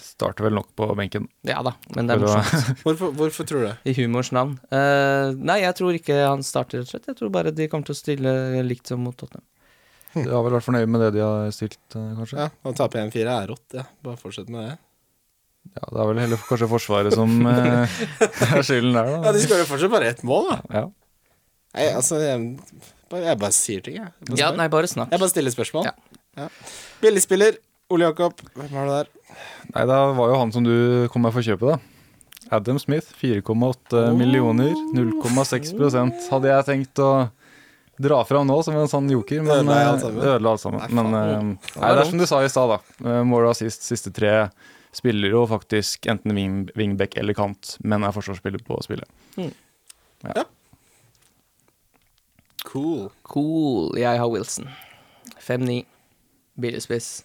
[0.00, 1.26] Starter vel nok på benken.
[1.44, 2.68] Ja da, men det er morsomt.
[2.86, 3.74] Hvorfor, hvorfor tror du det?
[3.90, 4.54] I humors navn.
[4.72, 7.10] Uh, nei, jeg tror ikke han starter, rett og slett.
[7.10, 8.34] Jeg tror bare de kommer til å stille
[8.64, 9.44] likt som mot Tottenham.
[10.14, 12.36] De har vel vært fornøyd med det de har stilt, eh, kanskje.
[12.36, 13.84] Ja, Å tape 1-4 er rått, ja.
[14.04, 14.74] Bare fortsett med det.
[15.72, 17.94] Ja, Det er vel heller kanskje Forsvaret som eh,
[18.52, 19.32] er skylden der, Ja, da.
[19.32, 20.58] De skårer fortsatt bare ett mål, da.
[20.76, 20.82] Ja.
[21.72, 22.42] Nei, altså Jeg
[23.20, 24.12] jeg bare sier ting, jeg.
[24.28, 25.10] Bare, Ja, nei, bare snakk.
[25.12, 25.84] jeg bare stiller spørsmål.
[25.84, 25.92] Ja.
[26.36, 26.48] Ja.
[27.02, 27.58] Billigspiller.
[27.92, 29.08] Ole Jakob, hvem var det der?
[29.74, 31.78] Nei, det var jo han som du kom med for kjøpet, da.
[32.56, 37.10] Adam Smith, 4,8 millioner, 0,6% Hadde jeg tenkt å
[38.02, 40.20] dra fram nå som en sånn joker, men Ødela alt eh, sammen?
[40.24, 40.80] det ødela alt sammen.
[40.80, 41.42] Nei, Men eh,
[41.76, 42.78] nei, det er som du sa i stad, da.
[43.04, 44.32] Eh, Mål og assist siste tre
[44.92, 49.08] spiller jo faktisk enten wing, wingback eller kant, men er forsvarsspiller på spillet.
[52.66, 53.08] Cool.
[53.26, 53.92] Cool.
[53.98, 54.68] Jeg har Wilson.
[55.42, 55.82] 5-9.
[56.62, 57.24] Billigspiss.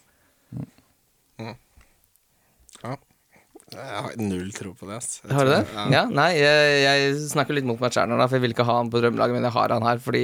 [3.68, 4.96] Jeg har null tro på det.
[4.96, 5.20] ass.
[5.24, 5.60] Jeg Har du det?
[5.68, 5.86] det?
[5.92, 8.78] Ja, nei, jeg, jeg snakker litt mot meg sjæl nå, for jeg vil ikke ha
[8.80, 10.22] han på drømmelaget, men jeg har han her fordi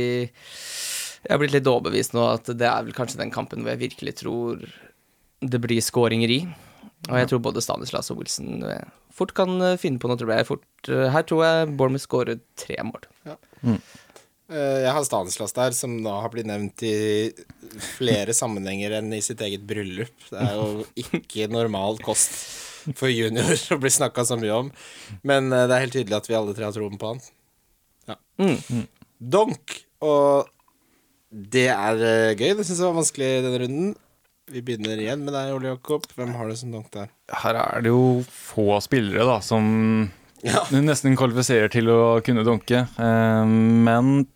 [1.24, 3.82] jeg har blitt litt overbevist nå at det er vel kanskje den kampen hvor jeg
[3.84, 4.64] virkelig tror
[5.44, 6.40] det blir skåringer i.
[7.10, 10.32] Og jeg tror både Stanislas og Wilson eh, fort kan eh, finne på noe, tror
[10.32, 10.46] jeg.
[10.48, 13.04] Fort, eh, her tror jeg Bournemouth skårer tre mål.
[13.28, 13.76] Eh,
[14.52, 17.32] Jeg har Stanislas der, som da har blitt nevnt i
[17.96, 20.12] flere sammenhenger enn i sitt eget bryllup.
[20.28, 22.34] Det er jo ikke normal kost
[22.98, 24.68] for junior å bli snakka så mye om.
[25.24, 27.22] Men eh, det er helt tydelig at vi alle tre har troen på han.
[28.10, 28.18] Ja.
[28.42, 28.84] Mm.
[29.32, 29.78] Donk.
[30.04, 30.50] Og
[31.54, 32.50] det er eh, gøy.
[32.58, 33.94] Det syns jeg var vanskelig i denne runden.
[34.52, 36.04] Vi begynner igjen med deg, Ole Jakob.
[36.18, 37.08] Hvem har du som donk der?
[37.32, 40.10] Her er det jo få spillere da som
[40.44, 40.60] Ja.
[40.76, 42.84] nesten kvalifiserer til å kunne donke.
[43.00, 43.44] Eh,
[43.88, 44.26] men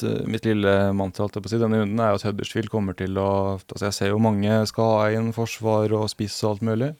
[0.00, 2.96] t- mitt lille mantra holdt jeg på å si, denne runden er at Huddersfield kommer
[2.98, 3.28] til å
[3.58, 6.92] altså Jeg ser jo mange skal ha inn forsvar og spiss og alt mulig.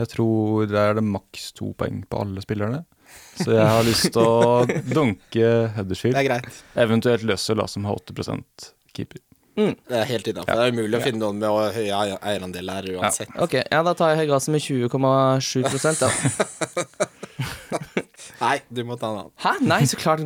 [0.00, 2.84] Jeg tror det er det maks to poeng på alle spillerne.
[3.36, 4.62] Så jeg har lyst til å
[4.96, 6.16] donke Det Huddersfield.
[6.16, 6.62] er greit.
[6.80, 8.70] Eventuelt Løssel, som har 8%
[9.52, 9.74] Mm.
[9.84, 10.48] Det er helt innafor.
[10.56, 13.28] Det er umulig å finne noen med høy høye eier- eierandel her uansett.
[13.36, 16.08] Ok, ja, da tar jeg Hegazi med 20,7 da.
[18.42, 19.34] Nei, du må ta en annen.
[19.44, 19.52] Hæ?
[19.68, 20.22] Nei, så klart.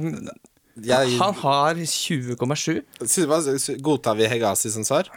[0.85, 2.83] Jeg, Han har 20,7.
[3.07, 5.09] Sy- hva- sy- Godtar vi Hegazi som svar?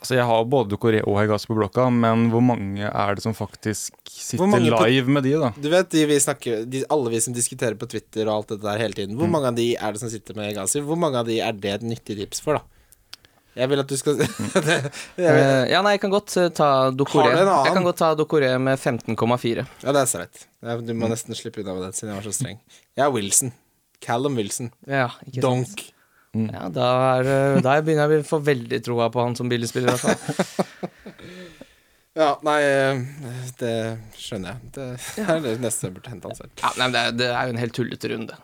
[0.00, 3.34] Altså Jeg har både Koré og Hegasi på blokka, men hvor mange er det som
[3.34, 5.50] faktisk sitter live med de, da?
[5.60, 8.62] Du vet, de vi snakker, de, alle vi som diskuterer på Twitter og alt dette
[8.62, 9.32] der hele tiden, hvor Mm.
[9.34, 10.80] mange av de er det som sitter med Hegazi?
[10.80, 12.62] Hvor mange av de er det et nyttig tips for, da?
[13.56, 17.34] Jeg vil at du skal det, Eh, ja, nei, jeg kan godt eh, ta Dokoré.
[17.34, 19.66] Jeg kan godt ta Dokoré med 15,4.
[19.82, 20.46] Ja, det er streit.
[20.62, 20.86] rett.
[20.86, 21.00] Du Mm.
[21.02, 22.58] må nesten slippe unna med den, siden jeg var så streng.
[22.96, 23.52] Jeg er Wilson.
[24.04, 24.70] Callum Wilson.
[24.88, 25.46] Ja, ikke sant.
[25.46, 25.86] Donk.
[26.30, 26.88] Ja, da,
[27.18, 29.90] er, da begynner jeg å få veldig troa på han som billigspiller.
[29.90, 30.84] i hvert fall.
[32.18, 33.00] Ja, nei, eh,
[33.60, 33.74] det
[34.18, 34.70] skjønner jeg.
[34.74, 36.50] Det er det neste jeg burde hente han selv.
[36.58, 38.38] Ja, nei, men det, er, det er jo en helt tullete runde.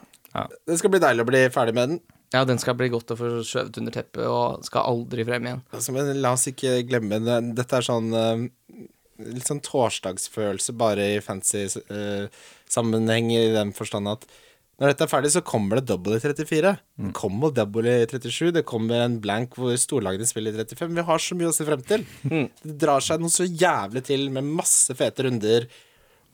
[0.69, 1.99] Det skal bli deilig å bli ferdig med den.
[2.35, 5.63] Ja, den skal bli godt å få skjøvet under teppet og skal aldri frem igjen.
[5.75, 7.39] Altså, men la oss ikke glemme det.
[7.59, 8.47] Dette er sånn eh,
[9.17, 12.27] Litt sånn torsdagsfølelse, bare i fancy uh,
[12.69, 14.27] sammenheng, i den forstand at
[14.77, 16.73] når dette er ferdig, så kommer det double i 34.
[17.01, 18.51] Det kommer double i 37.
[18.59, 20.95] Det kommer en blank hvor storlagene spiller i 35.
[20.99, 22.05] Vi har så mye å se frem til.
[22.29, 25.65] Det drar seg noe så jævlig til med masse fete runder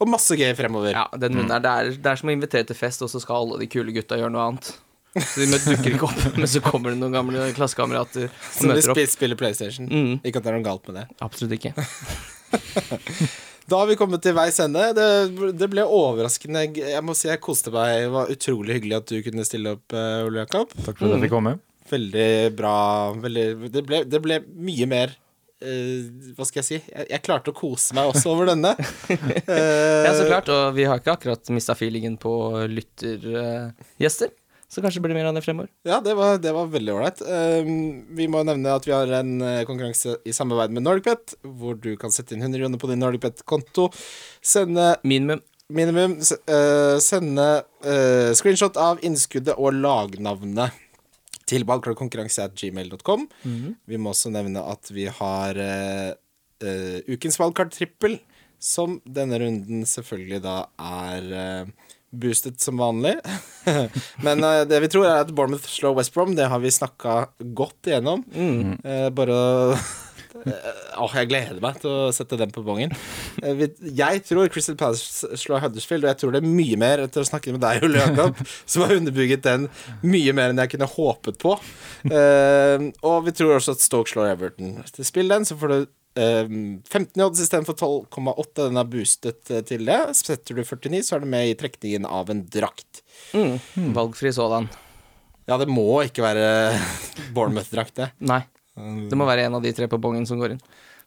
[0.03, 0.91] og masse gøy fremover.
[0.97, 3.21] Ja, den runden her, det er, det er som å invitere til fest, og så
[3.23, 4.73] skal alle de kule gutta gjøre noe annet.
[5.13, 8.73] Så de dukker ikke opp, men så kommer det noen gamle klassekamerater og Så de
[8.73, 8.99] møter opp.
[9.05, 9.87] sp- spiller PlayStation.
[9.87, 10.15] Mm.
[10.27, 11.07] Ikke at det er noe galt med det.
[11.23, 11.77] Absolutt ikke.
[13.71, 14.89] Da har vi kommet til veis ende.
[14.97, 15.09] Det,
[15.59, 18.07] det ble overraskende Jeg må si jeg koste meg.
[18.07, 20.73] Det var utrolig hyggelig at du kunne stille opp, eh, Ole Jakob.
[20.83, 21.57] Takk for at jeg fikk komme.
[21.93, 22.77] Veldig bra.
[23.23, 26.79] Veldig, det, ble, det ble mye mer uh, Hva skal jeg si?
[26.89, 28.75] Jeg, jeg klarte å kose meg også over denne.
[28.79, 29.49] uh,
[30.07, 30.51] Ja, så klart.
[30.53, 32.33] Og vi har ikke akkurat mista feelingen på
[32.73, 34.33] lyttergjester.
[34.73, 35.69] Så kanskje det blir mer av det fremover.
[35.85, 37.19] Ja, det var, det var veldig ålreit.
[37.21, 41.77] Um, vi må nevne at vi har en eh, konkurranse i samarbeid med NordicBet, hvor
[41.77, 43.91] du kan sette inn 100 kroner på din NordicBet-konto.
[44.41, 45.45] Sende Minimum.
[45.69, 47.51] minimum eh, Sende
[47.85, 50.81] uh, screenshot av innskuddet og lagnavnet
[51.45, 53.29] til ballklarkonkurranse.gmail.com.
[53.93, 56.13] Vi må også nevne at vi har uh,
[57.13, 58.23] ukens valgkart-trippel,
[58.57, 61.67] som denne runden selvfølgelig da er
[62.13, 63.17] boostet som vanlig.
[64.27, 66.37] Men uh, det vi tror, er at Bournemouth slår West Brom.
[66.37, 67.19] Det har vi snakka
[67.57, 68.25] godt igjennom.
[68.85, 69.77] Eh, bare å
[70.43, 72.91] Åh, jeg gleder meg til å sette den på bongen.
[73.45, 77.23] Uh, Jeg tror Crystal Palace slår Huddersfield, og jeg tror det er mye mer etter
[77.23, 78.41] å snakke med deg, Ole Jakob,
[78.71, 79.69] som har underbygget den
[80.03, 81.57] mye mer enn jeg kunne håpet på.
[82.09, 84.79] Og vi tror også at Stoke slår Everton.
[85.05, 85.79] Spill den, så får du
[86.15, 87.77] 15 i odds istedenfor
[88.13, 88.67] 12,8.
[88.69, 89.99] Den er boostet eh, til det.
[90.19, 93.01] Setter du 49, så er du med i trekningen av en drakt.
[93.33, 93.57] Mm.
[93.97, 94.69] Valgfri sådan.
[95.49, 96.47] Ja, det må ikke være
[97.37, 98.11] Bournemouth-drakt, det.
[98.23, 98.43] Nei.
[98.73, 100.63] Det må være en av de tre på bongen som går inn.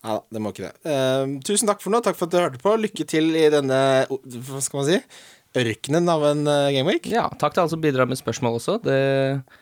[0.06, 0.76] Ja, det må ikke det.
[0.86, 2.01] Uh, tusen takk for nå.
[2.06, 2.76] Takk for at du hørte på.
[2.78, 4.99] Lykke til i denne Hva skal man si?
[5.58, 7.08] Ørkenen av en uh, gameweek.
[7.10, 8.76] Ja, takk til alle som bidrar med spørsmål også.
[8.86, 8.99] Det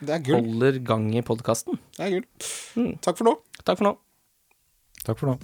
[0.03, 0.41] Det er gull.
[0.49, 1.79] holder gang i podkasten.
[1.95, 2.89] Det er gull.
[3.05, 3.37] Takk for nå.
[3.63, 3.93] Takk for nå.
[5.03, 5.37] Takk for nå.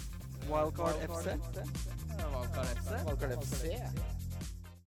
[0.49, 1.36] Wildcard FC.
[2.34, 2.91] Wildcard FC.
[3.05, 4.09] Wildcard FC.